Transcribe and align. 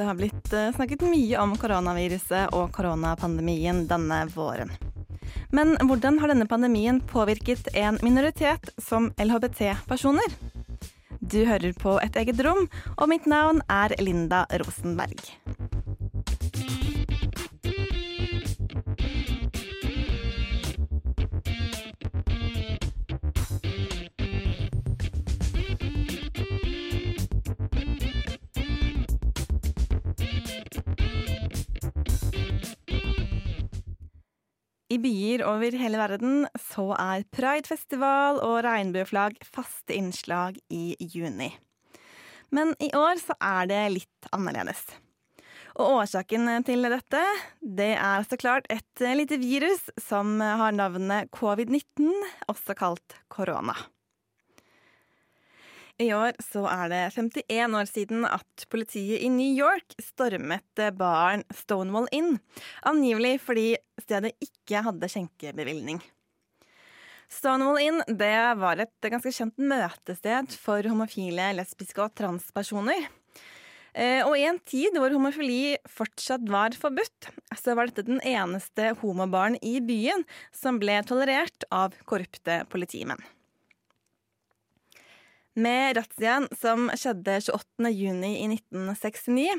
Det 0.00 0.04
har 0.04 0.14
blitt 0.16 0.52
eh, 0.52 0.70
snakket 0.72 1.02
mye 1.04 1.36
om 1.42 1.50
koronaviruset 1.60 2.54
og 2.56 2.70
koronapandemien 2.72 3.82
denne 3.84 4.22
våren. 4.32 4.70
Men 5.52 5.74
hvordan 5.76 6.16
har 6.22 6.32
denne 6.32 6.46
pandemien 6.48 7.02
påvirket 7.10 7.68
en 7.76 7.98
minoritet 8.00 8.70
som 8.80 9.10
LHBT-personer? 9.20 10.38
Du 11.20 11.44
hører 11.44 11.76
på 11.76 11.98
Et 12.00 12.16
eget 12.16 12.40
rom, 12.48 12.64
og 12.96 13.12
mitt 13.12 13.28
navn 13.28 13.60
er 13.68 13.92
Linda 14.00 14.46
Rosenberg. 14.64 15.20
I 34.90 34.98
byer 34.98 35.44
over 35.46 35.74
hele 35.78 35.98
verden 36.00 36.46
så 36.58 36.88
er 36.98 37.26
pridefestival 37.30 38.40
og 38.42 38.56
regnbueflagg 38.66 39.36
faste 39.46 39.94
innslag 39.94 40.58
i 40.66 40.96
juni. 40.98 41.52
Men 42.50 42.74
i 42.82 42.88
år 42.98 43.20
så 43.22 43.36
er 43.38 43.70
det 43.70 43.84
litt 43.94 44.30
annerledes. 44.34 44.82
Og 45.78 46.00
årsaken 46.00 46.50
til 46.66 46.82
dette, 46.90 47.22
det 47.62 47.92
er 47.94 48.26
så 48.26 48.38
klart 48.40 48.66
et 48.74 49.04
lite 49.14 49.38
virus 49.38 49.86
som 50.02 50.40
har 50.42 50.74
navnet 50.74 51.30
covid-19, 51.38 52.10
også 52.50 52.74
kalt 52.74 53.14
korona. 53.30 53.76
I 56.00 56.08
år 56.16 56.38
så 56.40 56.62
er 56.70 56.88
det 56.88 57.00
51 57.12 57.74
år 57.76 57.88
siden 57.90 58.22
at 58.24 58.64
politiet 58.72 59.20
i 59.20 59.28
New 59.32 59.52
York 59.52 59.92
stormet 60.00 60.80
baren 60.96 61.42
Stonewall 61.52 62.08
Inn, 62.16 62.38
angivelig 62.88 63.34
fordi 63.44 63.74
stedet 64.00 64.32
ikke 64.40 64.80
hadde 64.86 65.10
skjenkebevilgning. 65.12 66.00
Stonewall 67.30 67.82
Inn 67.84 68.00
det 68.08 68.36
var 68.58 68.80
et 68.80 69.10
ganske 69.12 69.32
kjent 69.34 69.60
møtested 69.60 70.56
for 70.58 70.88
homofile, 70.88 71.50
lesbiske 71.58 72.02
og 72.02 72.14
transpersoner. 72.18 73.04
Eh, 73.92 74.24
Og 74.24 74.38
i 74.38 74.46
en 74.48 74.58
tid 74.64 74.96
hvor 74.96 75.12
homofili 75.12 75.76
fortsatt 75.90 76.48
var 76.48 76.74
forbudt, 76.78 77.28
så 77.58 77.76
var 77.76 77.90
dette 77.90 78.06
den 78.08 78.22
eneste 78.24 78.94
homobaren 79.02 79.58
i 79.60 79.76
byen 79.84 80.24
som 80.54 80.80
ble 80.80 80.96
tolerert 81.04 81.68
av 81.70 81.94
korrupte 82.08 82.62
politimenn. 82.72 83.20
Med 85.60 85.96
razziaen 85.96 86.46
som 86.60 86.86
skjedde 86.96 87.34
28. 87.40 87.88
juni 87.90 88.30
i 88.40 88.46
1969, 88.54 89.58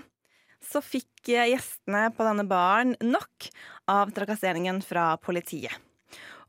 så 0.72 0.82
fikk 0.82 1.30
gjestene 1.30 2.08
på 2.16 2.26
denne 2.26 2.46
baren 2.50 2.96
nok 3.06 3.50
av 3.92 4.10
trakasseringen 4.16 4.80
fra 4.86 5.12
politiet. 5.22 5.76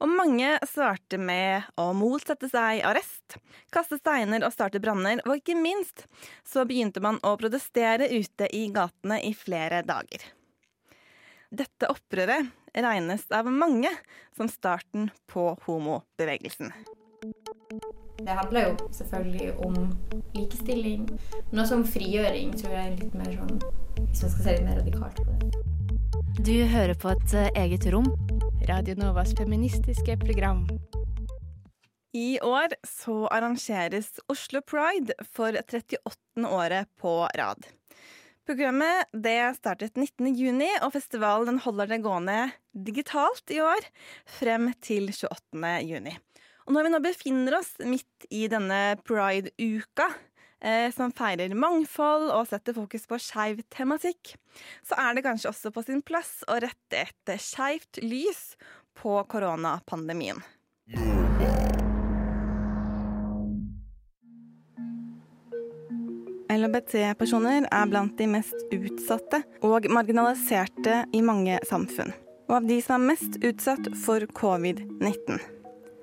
Og 0.00 0.08
mange 0.08 0.54
svarte 0.66 1.18
med 1.20 1.68
å 1.78 1.90
motsette 1.94 2.48
seg 2.48 2.80
arrest, 2.88 3.36
kaste 3.74 3.98
steiner 4.00 4.46
og 4.46 4.54
starte 4.54 4.80
branner, 4.82 5.20
og 5.26 5.42
ikke 5.42 5.58
minst 5.58 6.06
så 6.48 6.64
begynte 6.68 7.02
man 7.04 7.20
å 7.20 7.34
protestere 7.40 8.08
ute 8.08 8.48
i 8.56 8.64
gatene 8.72 9.20
i 9.28 9.34
flere 9.36 9.82
dager. 9.84 10.24
Dette 11.52 11.92
opprøret 11.92 12.48
regnes 12.72 13.28
av 13.36 13.52
mange 13.52 13.92
som 14.32 14.48
starten 14.48 15.12
på 15.28 15.50
homobevegelsen. 15.66 16.72
Det 18.22 18.34
handler 18.38 18.68
jo 18.68 18.88
selvfølgelig 18.94 19.48
om 19.66 19.76
likestilling, 20.36 21.08
Noe 21.50 21.66
som 21.66 21.82
frigjøring, 21.84 22.52
tror 22.60 22.76
jeg 22.76 22.92
er 22.92 23.00
litt 23.00 23.16
mer 23.18 23.32
sånn 23.34 23.58
Hvis 23.98 24.22
man 24.22 24.32
skal 24.34 24.44
se 24.44 24.54
litt 24.54 24.66
mer 24.68 24.78
radikalt 24.78 25.18
på 25.18 25.26
det. 25.32 25.62
Du 26.46 26.54
hører 26.70 26.94
på 26.98 27.10
et 27.12 27.34
eh, 27.36 27.50
eget 27.64 27.88
rom. 27.92 28.06
Radio 28.68 28.94
Novas 29.00 29.34
feministiske 29.38 30.16
program. 30.22 30.62
I 32.14 32.38
år 32.44 32.76
så 32.86 33.26
arrangeres 33.32 34.20
Oslo 34.30 34.62
Pride 34.62 35.16
for 35.34 35.56
38. 35.58 36.46
året 36.46 36.90
på 37.00 37.14
rad. 37.38 37.66
Programmet 38.46 39.06
det 39.14 39.38
startet 39.58 39.96
19. 39.96 40.34
juni, 40.34 40.70
og 40.82 40.94
festivalen 40.94 41.60
holder 41.62 41.90
det 41.90 42.02
gående 42.04 42.40
digitalt 42.72 43.50
i 43.54 43.60
år 43.64 43.86
frem 44.38 44.70
til 44.82 45.10
28. 45.10 46.18
Og 46.66 46.76
når 46.76 46.86
vi 46.86 46.92
nå 46.94 47.00
befinner 47.02 47.58
oss 47.58 47.72
midt 47.82 48.28
i 48.30 48.44
denne 48.50 48.80
pride-uka, 49.06 50.08
eh, 50.62 50.88
som 50.94 51.12
feirer 51.14 51.54
mangfold 51.58 52.30
og 52.30 52.46
setter 52.50 52.76
fokus 52.76 53.08
på 53.10 53.18
skeiv 53.22 53.62
tematikk, 53.72 54.36
så 54.86 54.98
er 55.00 55.16
det 55.16 55.26
kanskje 55.26 55.50
også 55.50 55.72
på 55.74 55.84
sin 55.86 56.02
plass 56.06 56.40
å 56.46 56.60
rette 56.62 57.02
et 57.02 57.34
skeivt 57.42 58.02
lys 58.04 58.54
på 58.98 59.18
koronapandemien. 59.32 60.42
LHBT-personer 66.52 67.64
er 67.64 67.86
blant 67.88 68.12
de 68.18 68.26
mest 68.28 68.74
utsatte 68.76 69.40
og 69.64 69.88
marginaliserte 69.88 70.98
i 71.16 71.22
mange 71.24 71.56
samfunn. 71.66 72.12
Og 72.50 72.58
av 72.58 72.68
de 72.68 72.76
som 72.84 73.00
er 73.00 73.14
mest 73.14 73.40
utsatt 73.40 73.88
for 74.04 74.26
covid-19. 74.36 75.40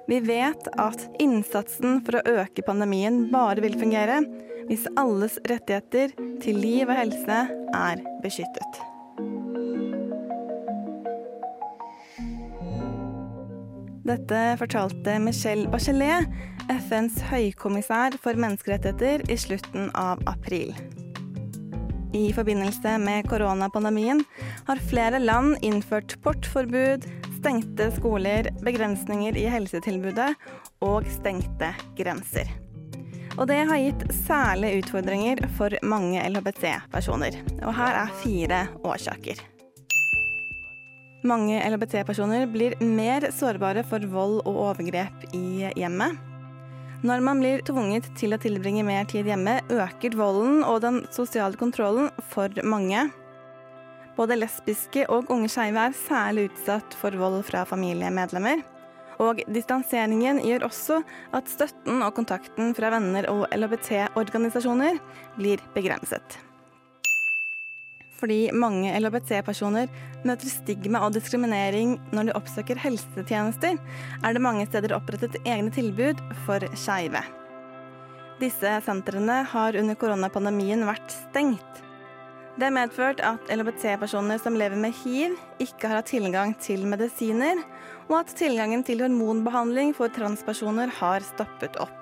Vi 0.10 0.18
vet 0.26 0.68
at 0.82 1.04
innsatsen 1.22 2.00
for 2.02 2.18
å 2.18 2.38
øke 2.42 2.64
pandemien 2.66 3.28
bare 3.30 3.62
vil 3.62 3.76
fungere 3.78 4.24
hvis 4.66 4.88
alles 4.98 5.36
rettigheter 5.50 6.16
til 6.42 6.58
liv 6.58 6.90
og 6.90 6.98
helse 6.98 7.42
er 7.78 8.02
beskyttet. 8.24 8.80
Dette 14.10 14.42
fortalte 14.58 15.20
Michelle 15.22 15.70
Bachelet, 15.70 16.26
FNs 16.90 17.20
høykommissær 17.30 18.18
for 18.24 18.34
menneskerettigheter, 18.34 19.22
i 19.30 19.38
slutten 19.38 19.92
av 19.94 20.26
april. 20.30 20.74
I 22.18 22.32
forbindelse 22.34 22.96
med 22.98 23.30
koronapandemien 23.30 24.26
har 24.66 24.82
flere 24.90 25.22
land 25.22 25.62
innført 25.62 26.18
portforbud, 26.26 27.06
stengte 27.40 27.90
skoler, 27.96 28.50
begrensninger 28.64 29.38
i 29.40 29.46
helsetilbudet 29.52 30.34
og 30.86 31.08
stengte 31.20 31.72
grenser. 31.98 32.50
Og 33.40 33.48
det 33.48 33.62
har 33.70 33.80
gitt 33.80 34.02
særlige 34.26 34.82
utfordringer 34.82 35.46
for 35.56 35.72
mange 35.88 36.20
LHBT-personer. 36.28 37.38
Og 37.64 37.72
her 37.78 38.02
er 38.02 38.18
fire 38.20 38.66
årsaker. 38.84 39.40
Mange 41.28 41.60
LHBT-personer 41.68 42.48
blir 42.52 42.76
mer 42.84 43.30
sårbare 43.36 43.86
for 43.88 44.04
vold 44.12 44.42
og 44.44 44.60
overgrep 44.70 45.30
i 45.36 45.70
hjemmet. 45.80 46.20
Når 47.04 47.24
man 47.24 47.40
blir 47.40 47.64
tvunget 47.64 48.10
til 48.20 48.36
å 48.36 48.40
tilbringe 48.44 48.84
mer 48.84 49.08
tid 49.08 49.28
hjemme, 49.28 49.62
øker 49.72 50.16
volden 50.20 50.66
og 50.68 50.82
den 50.84 51.06
sosiale 51.16 51.56
kontrollen 51.60 52.10
for 52.34 52.52
mange. 52.68 53.08
Både 54.20 54.36
lesbiske 54.36 55.06
og 55.08 55.30
unge 55.32 55.48
skeive 55.52 55.80
er 55.80 55.96
særlig 55.96 56.50
utsatt 56.50 56.98
for 57.00 57.16
vold 57.16 57.40
fra 57.48 57.64
familiemedlemmer. 57.68 58.66
Og 59.24 59.40
distanseringen 59.52 60.42
gjør 60.44 60.66
også 60.68 61.00
at 61.36 61.48
støtten 61.52 62.04
og 62.04 62.14
kontakten 62.20 62.76
fra 62.76 62.92
venner 62.92 63.28
og 63.32 63.48
LHBT-organisasjoner 63.56 65.00
blir 65.40 65.64
begrenset. 65.76 66.40
Fordi 68.20 68.50
mange 68.52 68.92
LHBT-personer 69.00 69.88
møter 70.28 70.52
stigma 70.52 71.06
og 71.06 71.16
diskriminering 71.16 71.96
når 72.12 72.28
de 72.28 72.36
oppsøker 72.36 72.80
helsetjenester, 72.84 73.80
er 74.20 74.36
det 74.36 74.44
mange 74.44 74.68
steder 74.68 74.98
opprettet 74.98 75.40
egne 75.46 75.72
tilbud 75.72 76.20
for 76.44 76.64
skeive. 76.76 77.24
Disse 78.40 78.80
sentrene 78.84 79.46
har 79.52 79.80
under 79.80 80.00
koronapandemien 80.00 80.84
vært 80.88 81.16
stengt. 81.16 81.86
Det 82.60 82.68
har 82.68 82.76
medført 82.76 83.22
at 83.24 83.52
LHBT-personer 83.54 84.40
som 84.44 84.58
lever 84.60 84.76
med 84.76 84.92
hiv, 85.00 85.38
ikke 85.64 85.88
har 85.88 86.02
hatt 86.02 86.10
tilgang 86.12 86.52
til 86.60 86.82
medisiner, 86.92 87.62
og 88.10 88.18
at 88.18 88.34
tilgangen 88.36 88.82
til 88.84 89.00
hormonbehandling 89.00 89.94
for 89.96 90.12
transpersoner 90.12 90.92
har 90.98 91.24
stoppet 91.24 91.78
opp. 91.80 91.96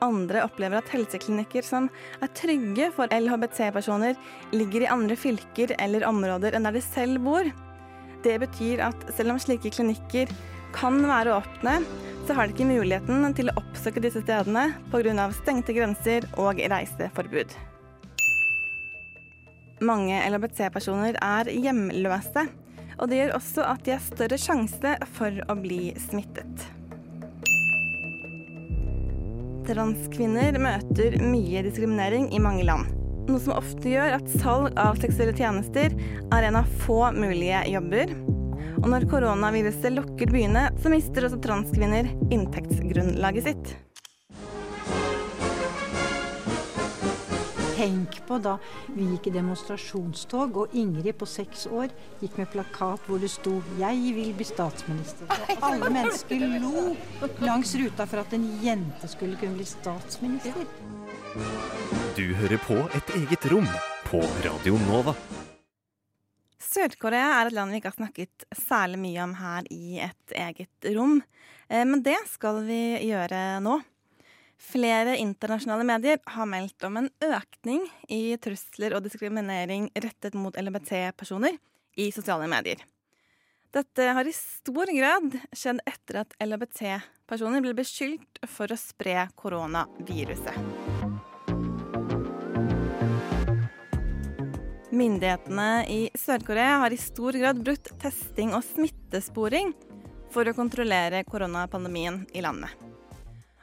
Andre 0.00 0.46
opplever 0.46 0.80
at 0.80 0.88
helseklinikker 0.94 1.66
som 1.66 1.90
er 2.24 2.32
trygge 2.32 2.88
for 2.96 3.12
LHBT-personer, 3.12 4.16
ligger 4.56 4.86
i 4.86 4.92
andre 4.94 5.18
fylker 5.20 5.74
eller 5.76 6.06
områder 6.08 6.56
enn 6.56 6.64
der 6.64 6.78
de 6.78 6.80
selv 6.86 7.20
bor. 7.26 7.50
Det 8.24 8.38
betyr 8.40 8.80
at 8.86 9.04
selv 9.12 9.34
om 9.34 9.42
slike 9.44 9.74
klinikker 9.76 10.32
kan 10.72 10.96
være 11.04 11.36
åpne, 11.36 11.82
så 12.24 12.32
har 12.32 12.48
de 12.48 12.56
ikke 12.56 12.72
muligheten 12.72 13.28
til 13.36 13.52
å 13.52 13.58
oppsøke 13.60 14.00
disse 14.00 14.24
stedene 14.24 14.70
pga. 14.88 15.28
stengte 15.36 15.76
grenser 15.76 16.24
og 16.40 16.64
reiseforbud. 16.64 17.60
Mange 19.80 20.18
LHBT-personer 20.28 21.16
er 21.24 21.48
hjemløse, 21.48 22.42
og 23.00 23.08
det 23.08 23.16
gjør 23.16 23.30
også 23.38 23.64
at 23.64 23.86
de 23.86 23.94
har 23.94 24.02
større 24.04 24.36
sjanse 24.36 24.92
for 25.16 25.38
å 25.48 25.56
bli 25.56 25.94
smittet. 26.04 26.66
Transkvinner 29.70 30.58
møter 30.60 31.16
mye 31.24 31.64
diskriminering 31.64 32.28
i 32.36 32.42
mange 32.44 32.66
land. 32.68 32.92
Noe 33.30 33.40
som 33.40 33.56
ofte 33.56 33.88
gjør 33.94 34.18
at 34.18 34.28
salg 34.42 34.76
av 34.80 35.00
seksuelle 35.00 35.32
tjenester 35.38 35.96
er 35.96 36.48
en 36.50 36.60
av 36.60 36.68
få 36.84 37.00
mulige 37.16 37.62
jobber. 37.72 38.12
Og 38.82 38.88
når 38.92 39.08
koronaviruset 39.08 39.94
lokker 39.96 40.32
byene, 40.34 40.68
så 40.82 40.92
mister 40.92 41.24
også 41.24 41.40
transkvinner 41.44 42.10
inntektsgrunnlaget 42.28 43.48
sitt. 43.48 43.72
Tenk 47.80 48.26
på 48.28 48.36
da 48.44 48.58
vi 48.92 49.06
gikk 49.14 49.30
i 49.30 49.32
demonstrasjonstog, 49.38 50.56
og 50.60 50.74
Ingrid 50.76 51.16
på 51.16 51.24
seks 51.24 51.62
år 51.64 51.88
gikk 52.20 52.34
med 52.36 52.50
plakat 52.52 53.06
hvor 53.08 53.22
det 53.22 53.30
sto 53.32 53.54
'Jeg 53.78 54.12
vil 54.16 54.34
bli 54.36 54.44
statsminister'. 54.44 55.24
Og 55.30 55.64
alle 55.64 55.88
mennesker 55.88 56.44
lo 56.60 56.92
langs 57.40 57.72
ruta 57.80 58.04
for 58.04 58.20
at 58.20 58.34
en 58.36 58.44
jente 58.60 59.08
skulle 59.08 59.36
kunne 59.40 59.56
bli 59.56 59.64
statsminister. 59.64 60.66
Du 62.16 62.34
hører 62.34 62.60
på 62.68 62.76
Et 62.92 63.14
eget 63.16 63.48
rom 63.48 63.68
på 64.04 64.20
Radio 64.44 64.76
Nova. 64.84 65.14
Sør-Korea 66.60 67.40
er 67.40 67.46
et 67.46 67.56
land 67.56 67.70
vi 67.70 67.80
ikke 67.80 67.94
har 67.94 68.04
snakket 68.04 68.44
særlig 68.52 68.98
mye 68.98 69.22
om 69.24 69.34
her 69.34 69.62
i 69.70 70.00
et 70.04 70.36
eget 70.36 70.92
rom. 70.96 71.22
Eh, 71.70 71.84
Men 71.86 72.02
det 72.02 72.18
skal 72.28 72.60
vi 72.66 72.98
gjøre 73.08 73.62
nå. 73.62 73.80
Flere 74.60 75.16
internasjonale 75.16 75.86
medier 75.88 76.18
har 76.34 76.46
meldt 76.46 76.84
om 76.84 76.98
en 77.00 77.08
økning 77.24 77.86
i 78.12 78.36
trusler 78.44 78.92
og 78.94 79.06
diskriminering 79.06 79.88
rettet 80.04 80.36
mot 80.36 80.56
LHBT-personer 80.60 81.56
i 81.96 82.10
sosiale 82.12 82.48
medier. 82.50 82.82
Dette 83.72 84.10
har 84.12 84.26
i 84.26 84.34
stor 84.34 84.90
grad 84.92 85.38
skjedd 85.56 85.80
etter 85.88 86.20
at 86.24 86.36
LHBT-personer 86.44 87.64
ble 87.64 87.72
beskyldt 87.78 88.42
for 88.50 88.68
å 88.68 88.78
spre 88.78 89.24
koronaviruset. 89.38 90.58
Myndighetene 94.90 95.70
i 95.88 96.00
Sør-Korea 96.18 96.82
har 96.82 96.92
i 96.92 97.00
stor 97.00 97.38
grad 97.38 97.64
brukt 97.64 97.94
testing 98.02 98.52
og 98.58 98.66
smittesporing 98.66 99.72
for 100.34 100.44
å 100.44 100.56
kontrollere 100.58 101.24
koronapandemien 101.30 102.26
i 102.34 102.44
landet. 102.44 102.89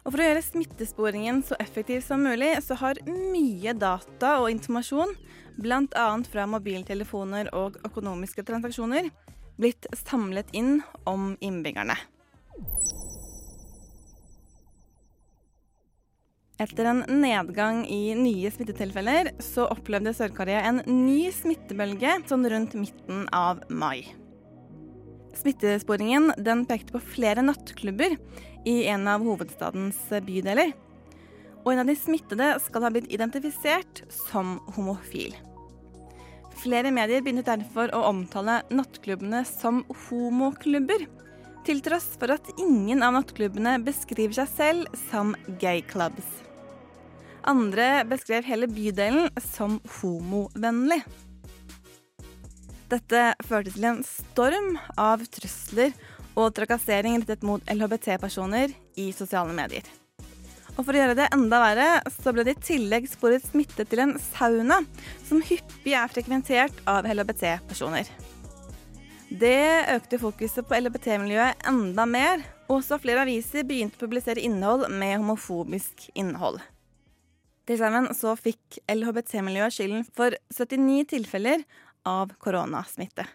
Og 0.07 0.13
For 0.13 0.23
å 0.23 0.27
gjøre 0.29 0.41
smittesporingen 0.45 1.41
så 1.43 1.57
effektiv 1.59 1.99
som 2.05 2.21
mulig, 2.23 2.53
så 2.63 2.77
har 2.79 2.99
mye 3.11 3.73
data 3.75 4.37
og 4.39 4.53
informasjon, 4.53 5.09
bl.a. 5.59 6.05
fra 6.31 6.45
mobiltelefoner 6.47 7.49
og 7.51 7.75
økonomiske 7.83 8.45
transaksjoner, 8.47 9.09
blitt 9.59 9.89
samlet 10.07 10.53
inn 10.55 10.77
om 11.03 11.33
innbyggerne. 11.43 11.97
Etter 16.63 16.87
en 16.89 17.03
nedgang 17.19 17.83
i 17.91 18.15
nye 18.15 18.49
smittetilfeller, 18.53 19.33
så 19.43 19.67
opplevde 19.75 20.15
Sør-Korea 20.15 20.63
en 20.69 20.79
ny 20.87 21.27
smittebølge 21.35 22.15
sånn 22.31 22.47
rundt 22.47 22.79
midten 22.79 23.27
av 23.35 23.59
mai. 23.67 24.07
Smittesporingen 25.37 26.31
den 26.41 26.63
pekte 26.65 26.95
på 26.95 27.03
flere 27.11 27.43
nattklubber 27.45 28.15
i 28.67 28.83
en 28.91 29.07
av 29.07 29.23
hovedstadens 29.23 29.99
bydeler. 30.27 30.73
Og 31.63 31.73
en 31.73 31.83
av 31.83 31.89
de 31.89 31.95
smittede 31.99 32.53
skal 32.63 32.85
ha 32.85 32.91
blitt 32.93 33.11
identifisert 33.11 34.03
som 34.13 34.57
homofil. 34.75 35.35
Flere 36.57 36.91
medier 36.91 37.21
begynte 37.21 37.45
derfor 37.47 37.91
å 37.93 38.05
omtale 38.09 38.61
nattklubbene 38.73 39.43
som 39.45 39.83
homoklubber, 40.07 41.05
til 41.67 41.81
tross 41.83 42.07
for 42.15 42.31
at 42.33 42.47
ingen 42.63 43.03
av 43.03 43.13
nattklubbene 43.17 43.75
beskriver 43.83 44.39
seg 44.39 44.51
selv 44.55 44.99
som 45.09 45.35
gay 45.61 45.83
clubs. 45.85 46.25
Andre 47.47 48.03
beskrev 48.07 48.47
hele 48.47 48.67
bydelen 48.71 49.29
som 49.53 49.77
homovennlig. 49.99 51.01
Dette 52.87 53.21
førte 53.43 53.73
til 53.75 53.85
en 53.89 54.01
storm 54.07 54.77
av 54.95 55.23
trusler 55.31 55.91
og 56.37 56.53
trakassering 56.55 57.17
rettet 57.21 57.45
mot 57.47 57.63
LHBT-personer 57.71 58.75
i 59.01 59.09
sosiale 59.15 59.55
medier. 59.57 59.87
Og 60.77 60.85
For 60.85 60.93
å 60.93 60.99
gjøre 60.99 61.17
det 61.17 61.31
enda 61.33 61.57
verre, 61.57 61.87
så 62.13 62.31
ble 62.33 62.45
det 62.45 62.53
i 62.59 62.65
tillegg 62.67 63.07
sporet 63.09 63.45
smitte 63.47 63.85
til 63.89 64.03
en 64.03 64.13
sauna, 64.21 64.83
som 65.25 65.41
hyppig 65.41 65.95
er 65.97 66.11
frekventert 66.13 66.83
av 66.85 67.07
LHBT-personer. 67.09 68.11
Det 69.27 69.89
økte 69.97 70.21
fokuset 70.21 70.67
på 70.69 70.77
LHBT-miljøet 70.77 71.65
enda 71.67 72.05
mer, 72.07 72.45
og 72.69 72.83
så 72.85 72.99
flere 73.01 73.25
aviser 73.25 73.65
begynte 73.67 73.97
å 73.97 74.05
publisere 74.05 74.43
innhold 74.43 74.85
med 74.93 75.17
homofobisk 75.17 76.07
innhold. 76.13 76.61
Til 77.67 77.81
sammen 77.81 78.07
så 78.15 78.37
fikk 78.39 78.77
LHBT-miljøet 78.87 79.75
skylden 79.75 80.05
for 80.15 80.37
79 80.53 81.09
tilfeller 81.17 81.65
av 82.07 82.31
koronasmitte. 82.39 83.25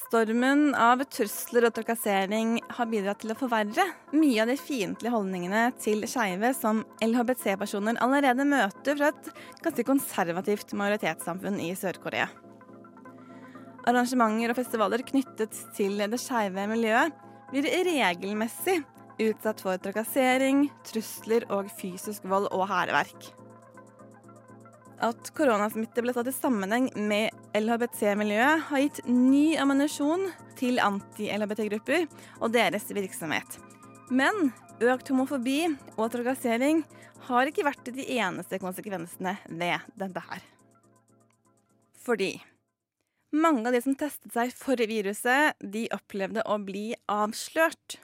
Stormen 0.00 0.70
av 0.78 1.02
trusler 1.12 1.66
og 1.68 1.74
trakassering 1.76 2.56
har 2.72 2.88
bidratt 2.90 3.20
til 3.22 3.34
å 3.34 3.38
forverre 3.38 3.84
mye 4.16 4.40
av 4.42 4.48
de 4.50 4.56
fiendtlige 4.58 5.12
holdningene 5.12 5.64
til 5.82 6.06
skeive 6.08 6.52
som 6.56 6.80
LHBT-personer 7.04 8.00
allerede 8.02 8.46
møter 8.48 8.96
fra 8.96 9.10
et 9.12 9.28
ganske 9.62 9.84
konservativt 9.86 10.72
majoritetssamfunn 10.78 11.60
i 11.62 11.74
Sør-Korea. 11.78 12.30
Arrangementer 13.90 14.54
og 14.54 14.58
festivaler 14.58 15.04
knyttet 15.06 15.60
til 15.76 16.00
det 16.00 16.20
skeive 16.20 16.66
miljøet 16.70 17.20
blir 17.52 17.68
regelmessig 17.90 18.80
utsatt 19.20 19.60
for 19.60 19.80
trakassering, 19.84 20.68
trusler 20.88 21.44
og 21.52 21.68
fysisk 21.76 22.24
vold 22.30 22.48
og 22.56 22.66
hærverk. 22.70 23.30
At 25.00 25.30
koronasmitte 25.32 26.02
ble 26.04 26.12
satt 26.12 26.28
i 26.28 26.34
sammenheng 26.34 26.90
med 27.08 27.32
LHBT-miljøet, 27.56 28.66
har 28.68 28.82
gitt 28.82 29.00
ny 29.08 29.54
ammunisjon 29.60 30.26
til 30.60 30.76
anti-LHBT-grupper 30.84 32.04
og 32.42 32.52
deres 32.52 32.84
virksomhet. 32.92 33.56
Men 34.12 34.50
økt 34.84 35.08
homofobi 35.08 35.70
og 35.96 36.10
trakassering 36.12 36.82
har 37.30 37.48
ikke 37.48 37.64
vært 37.64 37.88
de 37.96 38.04
eneste 38.18 38.60
konsekvensene 38.60 39.38
ved 39.48 39.88
dette 40.00 40.24
her. 40.26 40.44
Fordi 42.00 42.34
mange 43.32 43.64
av 43.68 43.76
de 43.76 43.80
som 43.84 43.96
testet 43.96 44.34
seg 44.34 44.52
for 44.58 44.80
viruset, 44.90 45.56
de 45.62 45.86
opplevde 45.96 46.44
å 46.44 46.60
bli 46.60 46.90
avslørt 47.08 48.00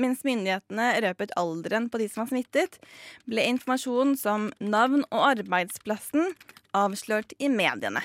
mens 0.00 0.22
myndighetene 0.26 0.90
røpet 1.04 1.32
alderen 1.40 1.88
på 1.92 2.00
de 2.00 2.08
som 2.10 2.24
var 2.24 2.32
smittet, 2.34 2.78
ble 3.28 3.46
informasjon 3.52 4.14
som 4.20 4.50
navn 4.60 5.04
og 5.10 5.24
arbeidsplassen 5.32 6.32
avslørt 6.76 7.34
i 7.40 7.50
mediene. 7.52 8.02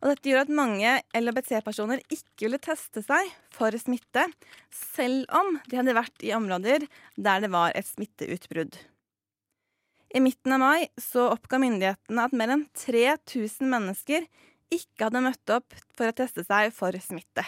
Og 0.00 0.14
dette 0.14 0.30
gjør 0.30 0.46
at 0.46 0.52
mange 0.56 0.92
LHBT-personer 1.16 2.00
ikke 2.08 2.46
ville 2.46 2.60
teste 2.62 3.02
seg 3.04 3.32
for 3.52 3.74
smitte, 3.76 4.24
selv 4.72 5.28
om 5.36 5.58
de 5.68 5.76
hadde 5.76 5.96
vært 5.96 6.24
i 6.24 6.32
områder 6.36 6.86
der 7.20 7.44
det 7.44 7.50
var 7.52 7.76
et 7.76 7.88
smitteutbrudd. 7.88 8.78
I 10.10 10.22
midten 10.24 10.56
av 10.56 10.62
mai 10.62 10.88
så 10.98 11.28
oppga 11.30 11.60
myndighetene 11.62 12.24
at 12.24 12.32
mer 12.34 12.54
enn 12.56 12.64
3000 12.80 13.68
mennesker 13.70 14.24
ikke 14.72 15.06
hadde 15.06 15.22
møtt 15.22 15.52
opp 15.54 15.76
for 15.94 16.10
å 16.10 16.16
teste 16.16 16.46
seg 16.46 16.72
for 16.74 16.96
smitte. 17.02 17.44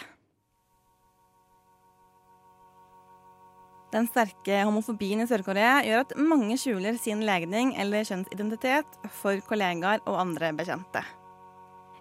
Den 3.93 4.07
sterke 4.09 4.63
homofobien 4.65 5.21
i 5.21 5.27
Sør-Korea 5.29 5.83
gjør 5.85 5.99
at 6.01 6.13
mange 6.17 6.55
skjuler 6.57 6.95
sin 6.97 7.21
legning 7.27 7.75
eller 7.81 8.07
kjønnsidentitet 8.07 8.95
for 9.19 9.37
kollegaer 9.45 10.01
og 10.09 10.17
andre 10.17 10.49
bekjente. 10.57 11.03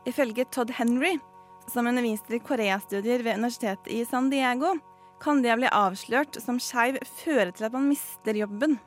Ifølge 0.09 0.47
Todd 0.49 0.73
Henry, 0.79 1.19
som 1.71 1.87
underviser 1.87 2.39
i 2.39 2.41
koreastudier 2.43 3.23
ved 3.23 3.37
universitetet 3.37 3.93
i 3.93 4.01
San 4.09 4.33
Diego, 4.33 4.73
kan 5.23 5.45
det 5.45 5.53
å 5.53 5.59
bli 5.61 5.69
avslørt 5.69 6.41
som 6.43 6.59
skeiv 6.59 6.97
føre 7.21 7.53
til 7.53 7.69
at 7.69 7.77
man 7.77 7.87
mister 7.93 8.41
jobben. 8.41 8.81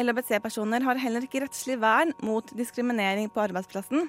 LHBT-personer 0.00 0.82
har 0.88 0.98
heller 1.00 1.24
ikke 1.24 1.44
rettslig 1.44 1.78
vern 1.84 2.16
mot 2.24 2.48
diskriminering 2.56 3.28
på 3.32 3.44
arbeidsplassen. 3.44 4.08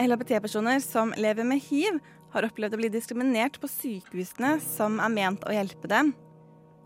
LHBT-personer 0.00 0.80
som 0.82 1.12
lever 1.18 1.46
med 1.46 1.60
hiv, 1.66 2.00
har 2.30 2.46
opplevd 2.46 2.76
å 2.76 2.78
bli 2.78 2.88
diskriminert 2.94 3.58
på 3.58 3.66
sykehusene 3.66 4.60
som 4.62 5.00
er 5.02 5.10
ment 5.10 5.42
å 5.50 5.54
hjelpe 5.54 5.90
dem. 5.90 6.14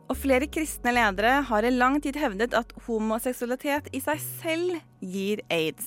Og 0.05 0.19
flere 0.21 0.49
kristne 0.53 0.93
ledere 0.93 1.39
har 1.49 1.65
i 1.65 1.73
lang 1.73 2.01
tid 2.05 2.19
hevdet 2.21 2.57
at 2.57 2.73
homoseksualitet 2.87 3.89
i 3.97 4.03
seg 4.05 4.21
selv 4.21 4.81
gir 5.01 5.41
aids. 5.53 5.87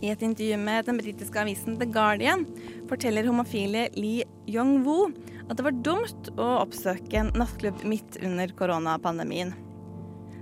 I 0.00 0.08
et 0.12 0.22
intervju 0.24 0.56
med 0.60 0.86
den 0.88 0.96
britiske 1.00 1.40
avisen 1.42 1.76
The 1.80 1.88
Guardian 1.88 2.46
forteller 2.88 3.26
homofile 3.28 3.88
Lee 3.96 4.24
Young-woo 4.48 5.10
at 5.50 5.58
det 5.58 5.66
var 5.66 5.76
dumt 5.84 6.30
å 6.40 6.46
oppsøke 6.62 7.20
en 7.20 7.32
nattklubb 7.36 7.82
midt 7.88 8.16
under 8.24 8.52
koronapandemien. 8.56 9.52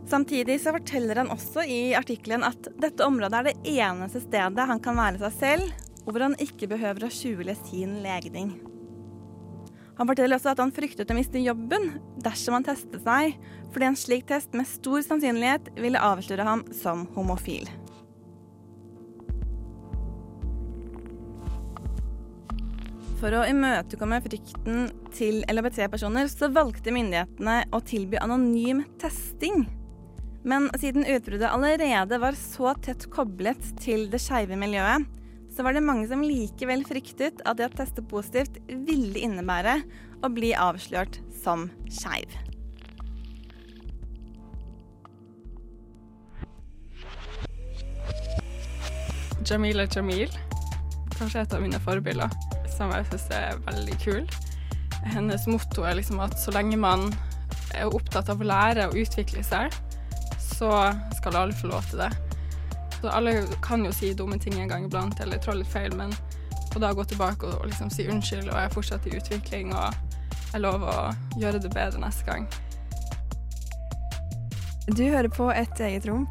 Samtidig 0.09 0.61
så 0.62 0.73
forteller 0.76 1.21
han 1.21 1.33
også 1.35 1.66
i 1.68 1.80
artikkelen 1.99 2.47
at 2.47 2.71
dette 2.80 3.04
området 3.04 3.40
er 3.40 3.50
det 3.50 3.75
eneste 3.83 4.23
stedet 4.25 4.71
han 4.71 4.80
kan 4.85 4.97
være 4.97 5.21
seg 5.26 5.38
selv, 5.42 5.87
og 6.07 6.14
hvor 6.14 6.28
han 6.28 6.38
ikke 6.40 6.71
behøver 6.71 7.09
å 7.09 7.12
skjule 7.12 7.59
sin 7.66 7.99
legning. 8.04 8.54
Han 9.98 10.06
forteller 10.06 10.38
også 10.38 10.52
at 10.52 10.60
han 10.62 10.72
fryktet 10.74 11.10
å 11.10 11.16
miste 11.16 11.42
jobben 11.42 11.90
dersom 12.22 12.54
han 12.54 12.66
testet 12.66 13.02
seg, 13.02 13.34
fordi 13.74 13.88
en 13.88 13.98
slik 13.98 14.28
test 14.30 14.54
med 14.54 14.68
stor 14.70 15.02
sannsynlighet 15.02 15.72
ville 15.82 16.02
avsløre 16.02 16.46
ham 16.46 16.62
som 16.74 17.08
homofil. 17.16 17.66
For 23.18 23.34
å 23.34 23.42
imøtekomme 23.50 24.20
frykten 24.22 24.86
til 25.10 25.40
LHBT-personer, 25.50 26.30
så 26.30 26.46
valgte 26.54 26.94
myndighetene 26.94 27.64
å 27.74 27.82
tilby 27.82 28.20
anonym 28.22 28.84
testing. 29.02 29.64
Men 30.46 30.68
siden 30.78 31.02
utbruddet 31.02 31.50
allerede 31.50 32.20
var 32.22 32.38
så 32.38 32.76
tett 32.78 33.08
koblet 33.10 33.72
til 33.82 34.06
det 34.12 34.22
skeive 34.22 34.54
miljøet, 34.60 35.10
så 35.58 35.64
var 35.66 35.74
det 35.74 35.80
mange 35.82 36.06
som 36.06 36.20
likevel 36.22 36.84
fryktet 36.86 37.40
at 37.42 37.58
det 37.58 37.66
å 37.66 37.76
teste 37.80 38.02
positivt 38.06 38.60
ville 38.86 39.18
innebære 39.26 39.72
å 40.22 40.28
bli 40.30 40.52
avslørt 40.54 41.16
som 41.34 41.64
skeiv. 41.90 42.30
Jamila 49.42 49.88
Jamil, 49.90 50.30
kanskje 51.16 51.42
et 51.42 51.58
av 51.58 51.66
mine 51.66 51.82
forbilder, 51.82 52.30
som 52.76 52.94
jeg 52.94 53.10
syns 53.10 53.26
er 53.34 53.58
veldig 53.66 53.98
kul. 54.06 54.30
Hennes 55.10 55.50
motto 55.50 55.82
er 55.82 55.98
liksom 55.98 56.22
at 56.22 56.38
så 56.38 56.54
lenge 56.54 56.78
man 56.78 57.08
er 57.74 57.90
opptatt 57.90 58.30
av 58.30 58.38
å 58.38 58.46
lære 58.46 58.86
og 58.92 59.02
utvikle 59.02 59.42
seg, 59.42 59.74
så 60.38 60.70
skal 61.18 61.42
alle 61.42 61.58
få 61.58 61.74
lov 61.74 61.90
til 61.90 62.06
det. 62.06 62.27
Så 63.00 63.08
alle 63.08 63.34
kan 63.62 63.84
jo 63.86 63.92
si 63.94 64.12
dumme 64.14 64.38
ting 64.42 64.58
en 64.60 64.68
gang 64.68 64.86
iblant, 64.88 65.20
eller 65.20 65.38
trå 65.38 65.54
litt 65.54 65.70
feil, 65.70 65.94
men 65.96 66.14
å 66.74 66.80
da 66.82 66.92
gå 66.94 67.04
tilbake 67.10 67.46
og, 67.46 67.60
og 67.62 67.68
liksom 67.70 67.90
si 67.94 68.08
unnskyld, 68.10 68.48
og 68.48 68.56
jeg 68.56 68.70
er 68.70 68.74
fortsatt 68.74 69.06
i 69.06 69.14
utvikling, 69.18 69.70
og 69.74 69.94
jeg 70.52 70.62
lover 70.64 70.88
å 70.90 71.38
gjøre 71.40 71.62
det 71.62 71.70
bedre 71.74 72.02
neste 72.02 72.26
gang. 72.26 72.48
Du 74.88 75.04
hører 75.04 75.28
på 75.28 75.50
Et 75.52 75.80
eget 75.84 76.06
rom. 76.08 76.26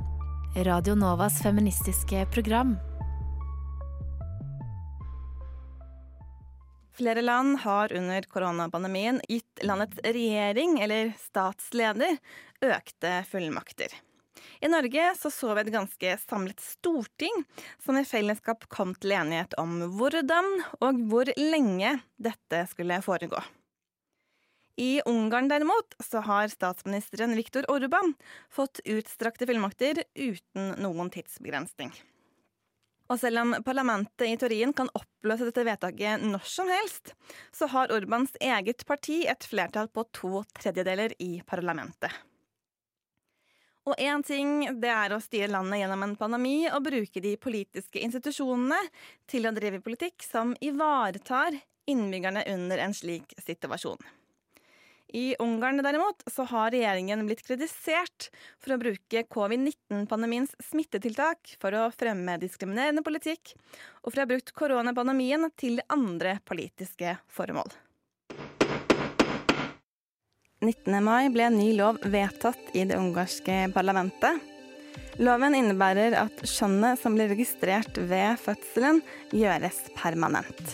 Radio 0.66 0.96
Novas 0.98 1.38
feministiske 1.44 2.26
program. 2.34 2.76
Flere 6.98 7.22
land 7.22 7.60
har 7.62 7.94
under 7.94 8.26
koronapandemien 8.26 9.22
gitt 9.30 9.62
landets 9.62 10.02
regjering, 10.02 10.80
eller 10.82 11.14
statsleder, 11.22 12.18
økte 12.66 13.20
fullmakter. 13.30 13.94
I 14.62 14.70
Norge 14.72 15.12
så, 15.20 15.32
så 15.32 15.54
vi 15.54 15.66
et 15.66 15.74
ganske 15.74 16.16
samlet 16.24 16.64
storting 16.64 17.44
som 17.84 18.00
i 18.00 18.06
fellesskap 18.08 18.66
kom 18.74 18.96
til 18.98 19.14
enighet 19.18 19.54
om 19.62 19.80
hvordan 20.00 20.50
og 20.82 21.06
hvor 21.12 21.32
lenge 21.38 21.98
dette 22.18 22.64
skulle 22.72 23.00
foregå. 23.06 23.42
I 24.78 25.02
Ungarn 25.10 25.48
derimot 25.50 25.96
så 26.06 26.22
har 26.22 26.52
statsministeren 26.54 27.34
Viktor 27.38 27.66
Orban 27.74 28.14
fått 28.54 28.84
utstrakte 28.86 29.48
fullmakter 29.50 30.04
uten 30.14 30.76
noen 30.84 31.10
tidsbegrensning. 31.14 31.96
Og 33.08 33.18
selv 33.22 33.42
om 33.42 33.56
parlamentet 33.66 34.28
i 34.28 34.36
teorien 34.38 34.74
kan 34.76 34.92
oppløse 34.98 35.48
dette 35.48 35.64
vedtaket 35.66 36.22
når 36.28 36.46
som 36.46 36.70
helst, 36.70 37.16
så 37.56 37.70
har 37.72 37.94
Orbans 37.96 38.36
eget 38.44 38.84
parti 38.86 39.22
et 39.26 39.48
flertall 39.48 39.90
på 39.90 40.06
to 40.14 40.44
tredjedeler 40.60 41.16
i 41.24 41.38
parlamentet. 41.48 42.12
Og 43.88 43.96
én 44.04 44.24
ting 44.28 44.66
det 44.82 44.92
er 44.92 45.16
å 45.16 45.22
styre 45.24 45.48
landet 45.54 45.80
gjennom 45.80 46.04
en 46.04 46.18
pandemi 46.20 46.58
og 46.68 46.84
bruke 46.90 47.24
de 47.24 47.38
politiske 47.40 48.02
institusjonene 48.04 48.82
til 49.32 49.48
å 49.48 49.56
drive 49.56 49.80
politikk 49.86 50.26
som 50.28 50.52
ivaretar 50.60 51.56
innbyggerne 51.88 52.44
under 52.52 52.84
en 52.84 52.96
slik 52.96 53.32
situasjon. 53.40 54.02
I 55.16 55.38
Ungarn 55.40 55.80
derimot 55.80 56.26
så 56.28 56.44
har 56.52 56.74
regjeringen 56.76 57.24
blitt 57.30 57.46
kritisert 57.48 58.28
for 58.60 58.76
å 58.76 58.82
bruke 58.82 59.24
covid-19-pandemiens 59.32 60.52
smittetiltak 60.68 61.56
for 61.62 61.72
å 61.80 61.88
fremme 61.96 62.36
diskriminerende 62.44 63.06
politikk, 63.08 63.56
og 64.04 64.12
for 64.12 64.20
å 64.20 64.26
ha 64.26 64.32
brukt 64.34 64.52
koronapandemien 64.52 65.48
til 65.56 65.80
andre 65.88 66.42
politiske 66.44 67.16
formål. 67.32 67.72
19. 70.60 71.04
mai 71.06 71.28
ble 71.30 71.44
en 71.46 71.58
ny 71.60 71.68
lov 71.78 72.00
vedtatt 72.10 72.72
i 72.74 72.82
det 72.90 72.98
ungarske 72.98 73.68
parlamentet. 73.76 74.40
Loven 75.22 75.54
innebærer 75.54 76.16
at 76.18 76.40
skjønnet 76.50 76.98
som 76.98 77.14
blir 77.14 77.30
registrert 77.30 78.00
ved 78.10 78.40
fødselen, 78.42 79.04
gjøres 79.30 79.84
permanent. 79.98 80.74